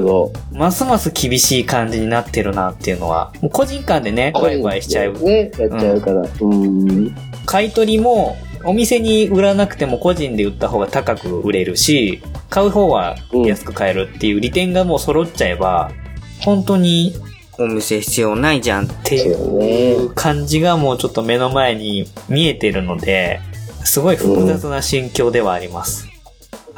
[0.51, 5.13] ますます厳しい感じになってるなっていうのは、もう個人間でね、ワイワイしちゃう。
[5.13, 6.22] ね、やっちゃうから。
[6.41, 7.15] うん。
[7.45, 13.15] 買い取りも、お店に売らなくても個人で売った方が高く売れるし、買う方は
[13.45, 15.91] 安く買えるっていう利点がもう揃っちゃえば、
[16.42, 17.16] 本当に
[17.58, 23.42] お店必要ないじゃんっていう感じがもうちょっと目の前に見えてるので、
[23.84, 26.08] すごい複雑な心境ではあります。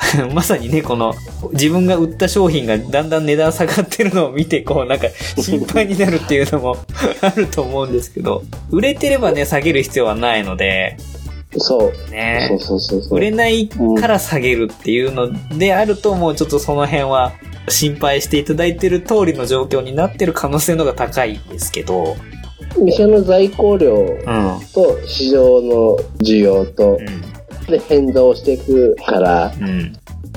[0.34, 1.14] まさにね、この
[1.54, 5.08] 自分が売った商品がだんだん値段下がってるのを見て、こうなんか
[5.38, 6.78] 心配になるっていうのも
[7.22, 10.98] あると思うんですけど、売れてればね、下げる必要はないので、
[11.58, 12.12] そう。
[12.12, 13.18] ねそうそうそうそう。
[13.18, 17.34] 売れないから下げるっていうのであると、もうちょっとその辺は
[17.68, 22.16] 心配していただいてる通りの状況になってる可能性の方が高いですけど、
[22.80, 24.60] 店の在庫量うん。
[24.74, 26.98] と市場の需要と
[27.68, 29.64] うで変動していくから、ん。
[29.64, 29.94] うん。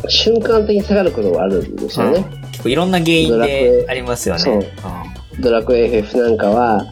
[0.08, 2.24] 瞬間的に下がることがあるんですよね。
[2.50, 4.40] 結構いろんな原因でありますよね。
[4.40, 4.64] そう
[5.40, 6.84] ドラクエ FF なんかは、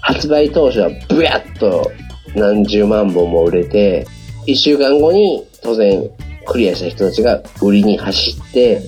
[0.00, 1.90] 発売当初はブヤッと
[2.34, 4.06] 何十万本も売れて、
[4.46, 6.10] 一週間後に当然
[6.46, 8.82] クリアした人たちが売りに走って。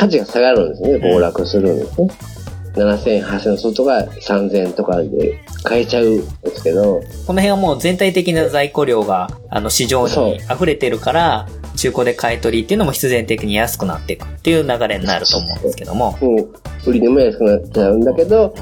[0.00, 0.98] 価値が下がるんですね。
[0.98, 2.08] 暴落するんですね。
[2.74, 16.16] 7000、8000のソフトが3000とかで買えちゃうんですけど、この辺はもう全体的な在庫量が、あの、市場に溢れてるから、中古で買い取りっていうのも必然的に安くなっていくっていう流れになると思うんですけども。
[16.86, 18.54] 売り値も安くなっちゃうんだけど、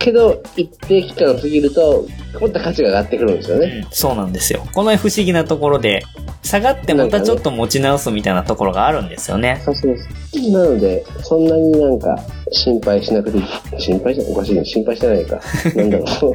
[0.00, 2.06] けど、一定期間過ぎると、
[2.40, 3.82] もっと価値が上がってくるんですよね。
[3.84, 4.66] うんそうなんですよ。
[4.72, 6.02] この不思議なところで、
[6.42, 9.60] 下がってまたちょっと持ち直すみたいなところがあるんですよね。
[9.64, 10.52] そうそうそう。
[10.52, 12.18] なので、そんなになんか、
[12.52, 13.44] 心配しなくていい。
[13.78, 14.64] 心配じゃおかしいね。
[14.64, 15.40] 心配してないか。
[15.74, 16.34] なんだろう。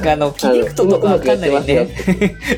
[0.08, 1.88] あの、キネクトとかはかなりね、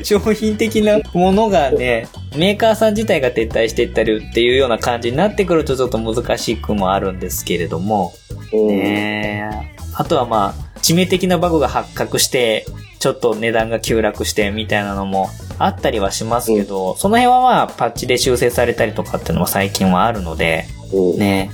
[0.03, 9.77] 商品的なものがね、メーカーさん自体が撤退していったりっていうような感じになってくるとちょっと難しくもあるんですけれども、うんねえ。
[9.93, 12.65] あとはまあ、致命的なバグが発覚して、
[12.99, 15.29] ちょっと値段が急落してみたいなのも
[15.59, 21.19] あったりはしますけど、その辺はまあ、パッチで修正されたりとかっていうのも最近はあるので、うん。
[21.19, 21.51] ね。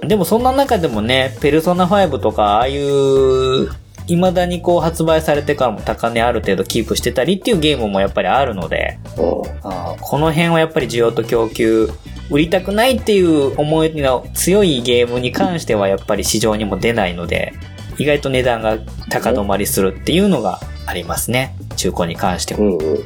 [0.00, 3.70] でもそんな中でもね、ペルソナ5とか、ああいう、
[4.14, 11.90] 未だにこう発売されてからも高値ある程度キープしてたりっていうゲームもやっぱりあるので、この辺はやっぱり需要と供給、
[12.30, 17.52] 売りたくないっていう思いの強いゲームに関してはやっぱり市場にも出ないので、
[17.98, 18.78] 意外と値段が
[19.10, 21.56] 高止まりするっていうのがありますね。
[21.76, 22.76] 中古に関しても。
[22.78, 23.04] うんうん。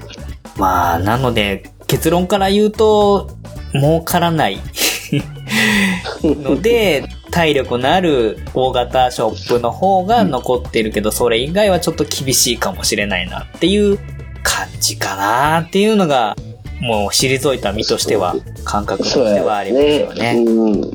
[0.56, 3.30] まあ、なので、結論から言うと、
[3.72, 4.58] 儲からない
[6.22, 13.98] ので、体力のある大型ショップの方が残ってるけど、それ以外はちょっと厳しいかもしれないなっていう
[14.42, 16.36] 感じかなっていうのが、
[16.80, 20.34] もう退いた身としては、感覚としてはありますよね。
[20.46, 20.72] うん。
[20.72, 20.90] うん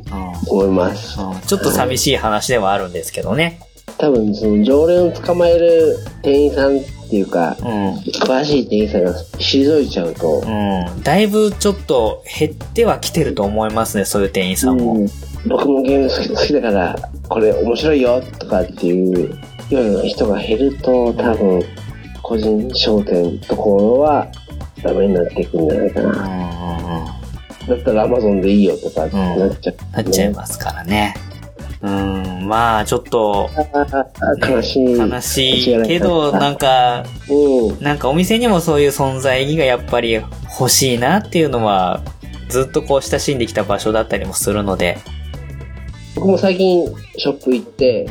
[0.47, 1.19] 思います。
[1.19, 3.59] うんちょっと寂しい話ではあるんですけどね。
[3.97, 7.93] 多分、その、常連を捕まえる店員さんっていうか、うん。
[7.95, 11.03] 詳しい店員さんが退いちゃうと、うん。
[11.03, 14.93] だいぶちょっと減ってはきてると思いますね、そういう店員さんも。
[14.93, 15.09] うん
[15.47, 16.95] 僕もゲーム好き好きだから、
[17.29, 19.29] これ面白いよとかっていう
[19.69, 21.63] ような人が減ると、多分、
[22.21, 24.27] 個人商店ところは
[24.81, 27.19] ダメになっていくんじゃないかうんな。
[27.67, 31.15] だったら Amazon でいいよとかってなっちゃう、なっちゃいますからね。
[31.81, 34.97] うん、まあ、ちょっと、あ悲しい。
[34.97, 37.83] 悲しいけど、なんか、うん。
[37.83, 42.01] なんかお店にもそういう存在意義がやっぱり欲しいなっていうのは、
[42.49, 44.97] ずっとこう親しんできた場所だったりもするので、
[46.15, 46.87] 僕も最近
[47.17, 48.07] ショップ行って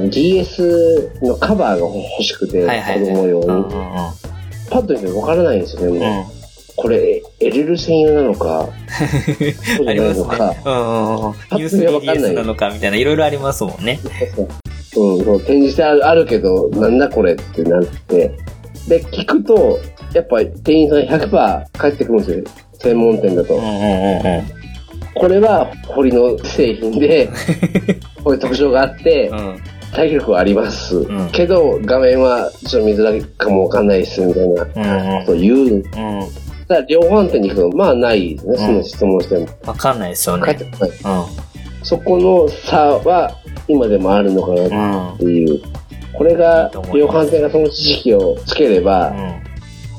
[0.00, 0.08] う、ん。
[0.08, 3.08] GS のカバーが欲しくて、はいはいはい。
[3.08, 3.46] 子供用に。
[3.46, 3.72] うんうんうん。
[4.70, 6.24] パッと見てわからないんですよね、もううん。
[6.76, 8.68] これ、エルル専用なのか、
[9.76, 10.56] そうじゃありますねないのか。。
[10.64, 11.32] うんうんうん。
[11.50, 14.00] パッと見はわかんない USBDS なのかみたいな、いろいろありますもんね。
[14.96, 18.32] うん、そう展示してあるあるけど、なんだこれってなって。
[18.88, 19.78] で、聞くと、
[20.12, 22.44] やっぱ店員さん100%返ってくるんですよ。
[22.78, 23.54] 専門店だと。
[23.54, 23.78] うんうんうんう
[24.40, 24.61] ん。
[25.14, 27.28] これは堀の製品で、
[28.24, 29.56] こういう特徴があって、うん。
[29.92, 31.00] 体力はあります。
[31.00, 35.56] んけど、画面はちょっと見づらいかもわかんないです、みたいなうんうんことを言う。
[35.56, 35.82] うん。
[36.66, 39.46] ただ、量販店に行くと、まあないですね、その質問しても。
[39.66, 40.56] わかんないですよね。
[40.60, 41.08] う
[41.82, 41.84] ん。
[41.84, 43.36] そこの差は、
[43.68, 45.14] 今でもあるのかなうん。
[45.14, 45.60] っていう。
[46.14, 49.16] これいが量販店がその知識をつければ、うん。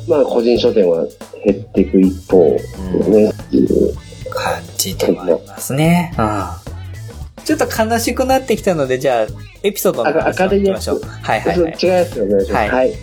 [0.07, 1.05] まあ個人書店は
[1.45, 3.93] 減っていく一方ですね、っていう。
[4.33, 6.13] 感じではありますね。
[6.17, 7.43] うん。
[7.43, 9.27] ちょっと悲しくなってきたので、じゃあ、
[9.63, 11.01] エピソードの話をあ明るいきましょう。
[11.01, 11.71] はいはいはい。
[11.81, 12.61] 違うやつお願いします。
[12.61, 12.93] はいはい。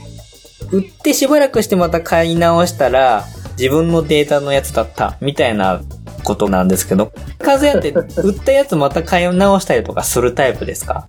[0.72, 3.24] 売ってしばらくしてまた買い直したら、
[3.58, 5.80] 自分のデータのやつだった、みたいな
[6.24, 7.90] ことなんですけど、カズヤって
[8.22, 11.06] 売ったやつまた買い直したりとかするタイプですか？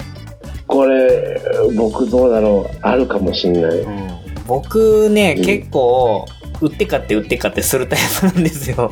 [0.67, 1.41] これ、
[1.75, 3.71] 僕どうだろう、あるかもしんない。
[3.79, 4.09] うん。
[4.47, 6.25] 僕ね、うん結構、
[6.61, 8.91] 売って買って売って買ってするタイプなんですよ。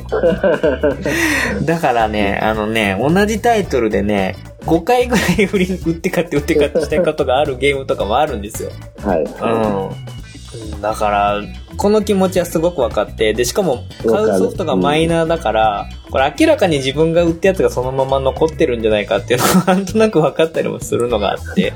[1.62, 8.70] だからね、あのね、同じタイトルでね、5回ぐらい売り売って買って売って買ってしたことがあるゲームとかもあるんですよ。
[9.02, 9.22] はい。
[9.22, 10.80] うん。
[10.80, 11.42] だから、
[11.76, 21.72] この気持ちはすごく分かって、で、しかも、買うソフトがマイナーだから、これ明らかに自分が売ったやつがそのまま残ってるんじゃないかっていうのが なんとなく分かったりもするのがあって、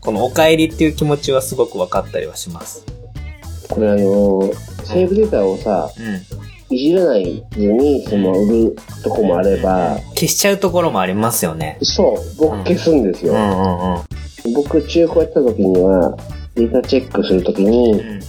[0.00, 2.99] このお帰りっていう気持ちはすごく分かったりはします。
[3.70, 4.50] これあの、
[4.84, 6.74] セーブデータをさ、うん。
[6.74, 11.78] いじらないずに、その、売るとこもあれば、消しちゃうところもありますよね。
[11.82, 13.32] そう、僕消すんですよ。
[13.32, 14.52] うんうんうん。
[14.54, 16.16] 僕、中古やった時には、
[16.54, 18.20] データチェックするときに、うん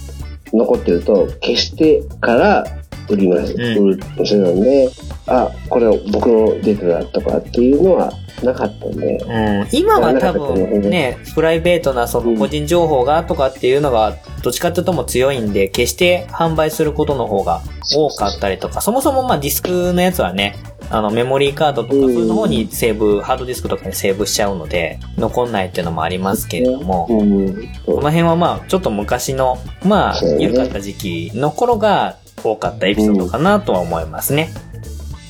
[0.54, 2.64] 残ってると、消してから
[3.08, 3.54] 売ります。
[3.54, 4.88] ん売るしてたんで、
[5.26, 8.12] あ、これ僕のデータだとかっていうのは
[8.42, 17.62] なかったんで、うん、今は多分ね、プライベートなその個人情報がとかっていうのが、どっちかっていうとも強いんで、決して販売することの方が
[17.94, 20.56] 多かったりとか、そもそもまあディスクのやつはね、
[20.90, 27.68] あの、メモリーカードとか、そういうの方にセーブ、ハードディスクとかにセーブしちゃうので、残んないっていうのもありますけれども、うん。
[27.86, 34.50] この辺はまあ、ちょっと昔の、まあ、緩かった時期の頃が多かったエピソードかなとは思いますね。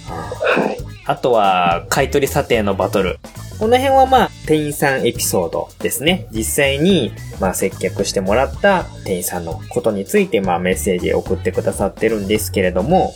[0.09, 0.82] はい。
[1.07, 3.19] あとは、買取査定のバトル。
[3.59, 6.27] この辺はまあ、店員さんエピソードですね。
[6.33, 13.15] 実際に、まあ、接客してもらった店員さんのことについて、まあ、メッセージ送ってくださってるんですけれども、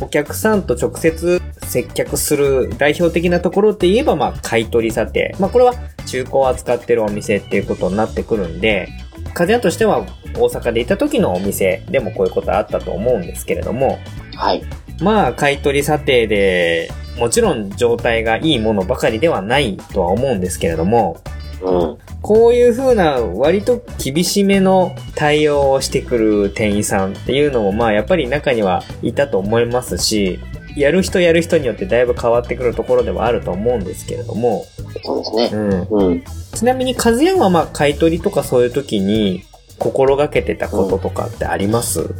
[0.00, 1.40] お客さんと直接
[1.72, 5.34] 接客する代表的なところって言えば、まあ、買取査定。
[5.38, 5.74] まあ、これは
[6.06, 8.88] 中古を扱ってるお店っていうことになってくるんで、
[9.34, 10.00] 風屋としては
[10.36, 13.98] 大阪でいた時のお店でもこういうことあったと思うんですけれども、
[14.36, 14.62] はい。
[15.02, 21.20] まあ、買取査定で、もちろん状態がいいものばかりではないとは思うんですけれども、
[21.60, 21.98] うん。
[22.22, 30.40] こういう風な割と厳しめの対応をしてくる店員さんっていうのもまあやっぱり中にはいたと思いますし、
[30.76, 34.64] やる人やる人によってだいぶ変わってくるところではあると思うんですけれども、
[35.04, 35.50] そうですね。
[35.52, 35.88] うん。
[35.90, 36.24] うん。
[36.54, 39.44] ちなみに、カズヤンはまあ買い取りとかそういう時に
[39.78, 42.14] 心がけてたこととかってあります、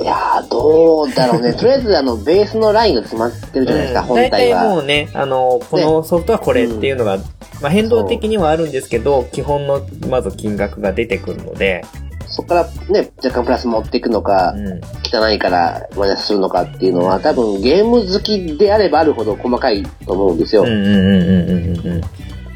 [0.00, 1.52] いやー、どうだろうね。
[1.54, 4.64] とりあえず、あの、ベースのラインが決まってるじゃないですか、本大体体は。
[4.64, 7.18] もうね、あの、このソフトはこれっていうのが、
[7.60, 11.84] まあ変動的にはあるんですけど、基本のまず金額が出てくるので、
[12.30, 14.80] そこからね、若干プラス持っていくのか、うん。
[15.04, 20.62] 汚いからマイナスするのかっていうのは、多分ゲーム好きであればあるほど細かいと思うんですよ。
[20.62, 22.00] うんうんうんうんうんうん。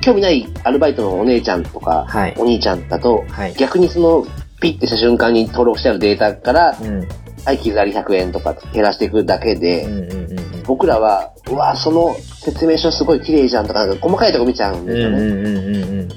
[0.01, 3.55] 興味ないアルバイトのお姉ちゃんとか、はいお兄ちゃんだと、はい。
[3.55, 4.25] 逆にその、
[4.61, 7.09] ピッてした瞬間に登録してあるデータから、うん。
[7.45, 10.63] はい、傷あり100円とか減らしていくだけで、うんうんうんうん。
[10.65, 15.19] 僕らは、うわ、その説明書すごい綺麗じゃんとか、なんか細かいとこ見ちゃうんうんですよね。
[15.19, 16.09] うんうんうんうん。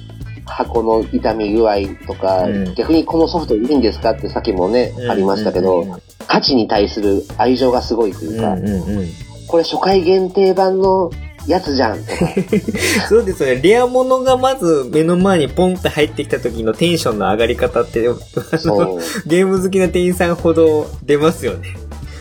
[0.45, 1.75] 箱の傷み具合
[2.07, 9.07] とか、うん逆にこのソフトいいんですかってさっきもね、ありましたけど、うんうん価値に対する愛情がすごいというか、うんうんうん。
[9.47, 11.09] これ初回限定版の
[11.47, 12.27] やつじゃんとか、
[13.07, 13.61] そうですよね。
[13.61, 21.69] レア物がまず目の前にポンって入ってきた時のテンションの上がり方って、あその、ゲーム好きな店員さんほど出ますよね。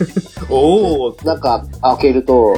[0.49, 1.25] おーう。
[1.25, 2.55] なんか開けると、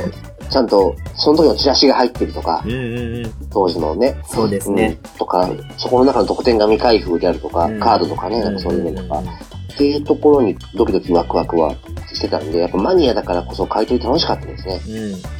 [0.49, 3.33] ちゃんとその時のチラシが入ってるとかう、んうんうん。
[3.51, 4.15] 当時のね。
[4.27, 4.99] そうですね。
[5.03, 11.73] うんとか、そこの中の得点が未開封であるとか、うんカードとかね、なんかそういうのとか、んんんっていうところにドキドキワクワクは
[12.13, 14.81] してたんで、やっぱマニアだからこそ買い取り楽しかったですね。
[14.89, 15.38] うん。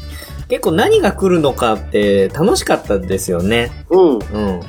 [0.50, 3.72] 結構何が来るのかって楽しかったですよね。
[3.89, 4.14] うん。
[4.16, 4.62] うん。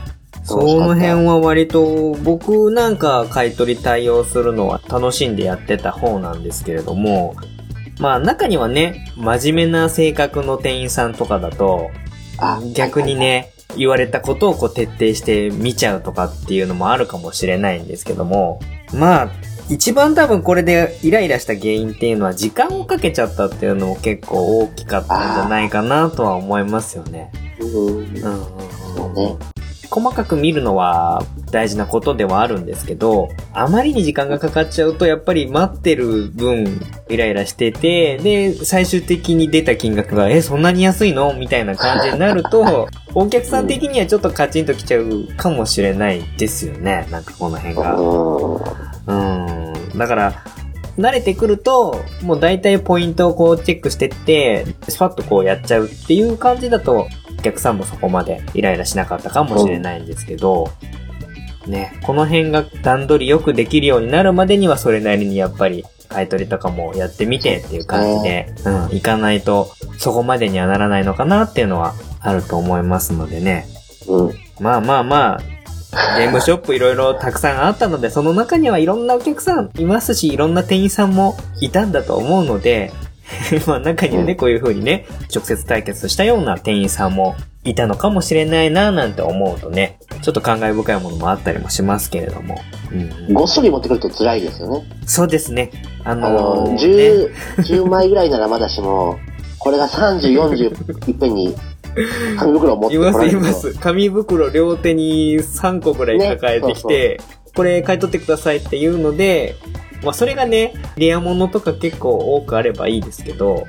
[0.45, 7.35] その辺は割と僕なんか買い取り対応するのは楽しんでやってた方なんですけれども、
[7.99, 11.91] まあ中にはね、真面目な性格の店員さんとかだと、
[12.39, 13.15] あ逆に。
[13.15, 18.61] ね、言われたことをこう徹底して見ちゃうとかっていうのもあるかもしれないんですけども、
[18.93, 19.31] まあ、
[19.71, 27.31] 一番多分これでイライラした原因っていうのは時間をかけちゃったっていうのも結構大きかったんじゃないかなとは思いますよね。
[27.61, 27.69] うん。
[27.69, 28.15] うんうん
[28.97, 29.37] そうんうね。
[29.91, 47.09] 細かく見るのは大事なことではあるんですけど、あまりに時間がかかっちゃうと、やっぱり待ってる分、イライラしてて、で、最終的に出た金額が、え、そんなに安いのみたいな感じになると、お客さん的にはちょっとカチンときちゃうかもしれないですよね。
[47.11, 48.90] なんかこの辺が。
[49.07, 49.99] ううん。
[49.99, 50.45] だから、
[50.99, 57.09] 慣れてくると、もう大体ポイントをこうチェックしてって、スパッとこうやっちゃうっていう感じだと、
[57.39, 60.71] お客さんもそこまでイライラしなかったかもしれないんですけど、
[61.67, 73.67] ね、この辺が段取りよくできるようになるまでにはそれなりにやっぱり買い取りとかもやってみてっていう感じで、うん、行かないとそこまでにはならないのかなっていうのはあると思いますのでね。
[74.09, 74.27] ん。
[74.27, 74.35] うん。
[74.61, 75.41] まあまあまあ、
[76.19, 82.93] ゲームショップいろいろたくさんあったので、その中にはいろんなお客さんいますし、いろんな店員さんもいたんだと思うので、
[83.67, 92.59] まあ中にはね、こういう風にね、直接対決したような店員さんもいたのかもしれないななんて思うとね、ちょっと感慨深いものもあったりもしますけれども。
[92.93, 94.85] うん、ごっそり持ってくると辛いですよね。
[95.07, 95.71] そうですね。
[96.05, 99.19] ああのの、ーね10、10枚ぐらいならまだしも、
[99.59, 101.55] これが30、40いっぺんに
[102.39, 103.75] 紙袋を持っていますいます。
[103.75, 107.21] 紙袋両手に3個ぐらい抱えてきて、
[107.55, 109.57] これ買い取ってくださいっていうので、
[110.03, 113.67] まあそれがね、レア物とか結構多くあればいいですけど、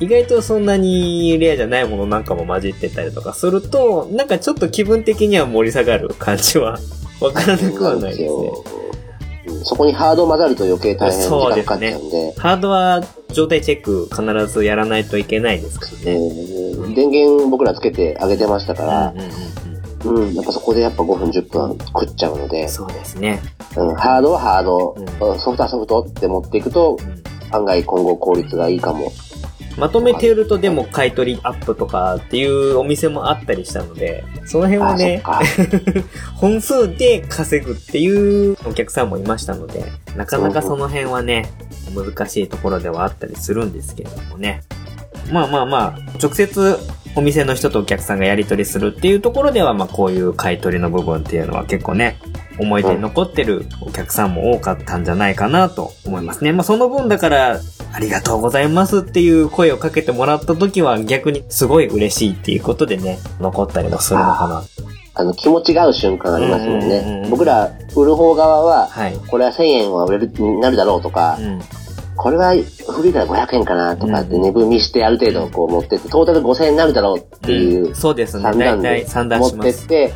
[0.00, 6.78] 意外とそんなにレアじゃないものなんかも混じってたりとかすると、なんかちょっと気分的には盛り下がる感じは
[7.20, 8.50] わからなくはないですね。
[9.46, 9.64] うん。
[9.64, 13.02] そこにハード混ざると余計大変時間かかっちゃうんで、ハードは
[13.32, 16.16] 状態チェック必ずやらないといけないですからね。
[16.16, 16.94] うん。
[16.94, 19.14] 電源僕らつけてあげてましたから。
[20.04, 22.62] うん、うんやっぱそこでやっぱ5分10分食っちゃうので。
[22.62, 23.40] うん、そうですね。
[23.76, 25.38] うん、ハードはハード、うん。
[25.38, 27.22] ソフトはソフトって持っていくと、うん。
[27.52, 29.12] 案外今後効率がいいかも
[29.78, 35.40] まとめて売るとでも買い取りアップとかっていうお店もあったりしたので、その辺はね、か。
[36.36, 39.84] 本数で稼ぐっていうお客さんもいましたので、
[40.16, 41.50] なかなかその辺はね、
[41.94, 44.62] 難しいところではあったりするんですけれどもね。
[45.30, 46.78] まあまあまあ、直接
[47.14, 52.18] お店の人とお客さんがやり取りするっていうところでは、まあこういう買い取りの部分っていうのは結構ね、
[52.58, 56.52] 思い出に残ってるお客さんも多かったんじゃないかなと思いますね。
[56.52, 57.60] まあその分だから、
[57.94, 64.64] ありがとうございますっていう声をかけてもらった時は逆にすごい嬉しいっていうことでね、残ったりもするのかな。
[65.14, 67.28] あの、気持ちが合う瞬間ありますもんうんうんうんね。
[67.30, 69.16] 僕ら、売る方側は、はい。
[69.28, 71.60] これは1000円は売れる、になるだろうとか、うん。
[72.16, 72.54] これは
[72.88, 78.42] 古いから500円かなとかってうん値踏みしてある程度こう持ってって、トータル5000円になるだろうっていうそうですね。
[78.42, 79.50] 算大体段で持っ。
[79.52, 80.12] てって、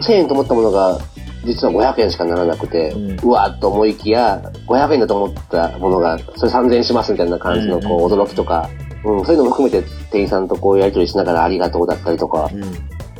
[0.00, 0.98] 1000円と思ったものが、
[1.44, 8.68] 実は500円しかならなくて、うんうわーっと思いきや、500円だと思ったものが、それ3000円しますみたいな感じのこう驚きとか、
[9.04, 12.48] うん、そういうのも含めて店員さんとこうやり取りしながらありがとうだったりとか、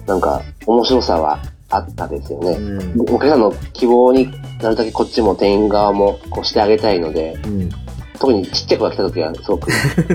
[0.07, 1.39] なんか面白さは
[1.71, 2.53] あったですよね。
[2.53, 3.01] うん。
[3.01, 3.15] うん。
[3.15, 4.31] お客さんの希望に
[4.61, 7.71] なるだけこっちも店員側もこうしてあげたいので、うん。
[8.19, 9.73] 特にちっちゃい子が来た時はすごく、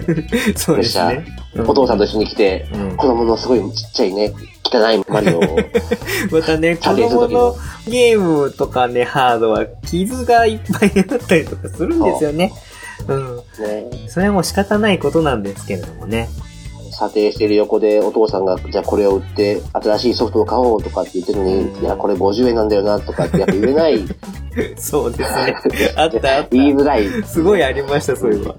[0.56, 1.26] そうですね。
[1.66, 5.42] お父さんと一緒に来て、うん子供のすごいちっちゃいね、汚いマリオを、
[6.32, 7.56] またね、 子供の
[7.88, 12.54] ゲームとかね、ハードは傷がいっぱいあったりとかするんですよね。
[13.08, 13.38] うん。
[13.38, 13.44] ね、
[14.08, 16.30] それはもう仕方ないことなんですけれどもね。
[16.92, 24.04] 査定してる横でお父さんが、じゃあこれを売って新しいソフトを買おうとかって言ってるのに、うんいや、これ50円なんだよなとかってやっぱ言えない、
[24.78, 25.56] そうですね。
[25.96, 26.48] あったあった。
[26.50, 27.08] 言いづらい。
[27.24, 28.56] すごいありました、そういえば。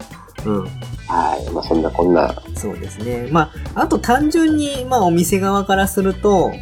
[0.46, 0.68] うん。
[1.08, 1.50] はい。
[1.50, 3.28] まあそんなこんな、そうですね。
[3.30, 6.52] まあ、あと単純に、まあお店側からすると、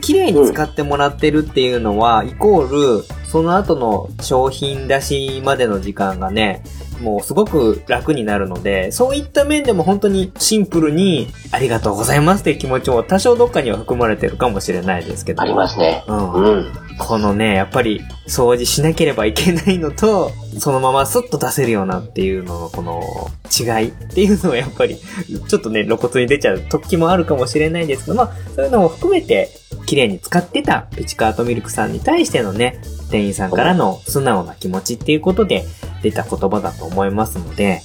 [0.00, 6.62] 綺麗に使ってもらってるっていうのは、イコール、その後の商品出しまでの時間がね、
[7.00, 15.42] もうすごく楽になるので、そういった面でも本当にシンプルに、ありがとうございますっていう気持ちも多少どっかには含まれてるかもしれないですけど。
[15.42, 16.04] ありますね。
[16.06, 16.72] うんうん。
[16.98, 29.50] このね、やっぱり掃除しなければいけないのと、そのままスッと出せるようなっていうののこの違いっていうのはやっぱりちょっとね露骨に出ちゃう時もあるかもしれないですけど、まあそういうのも含めて
[29.86, 32.80] 綺麗に使ってたピチカートミルクさんに対してのね、
[33.10, 35.64] 店員さんからの素直な気持ちっていうことで
[36.02, 37.80] 出た言葉だと思いますので、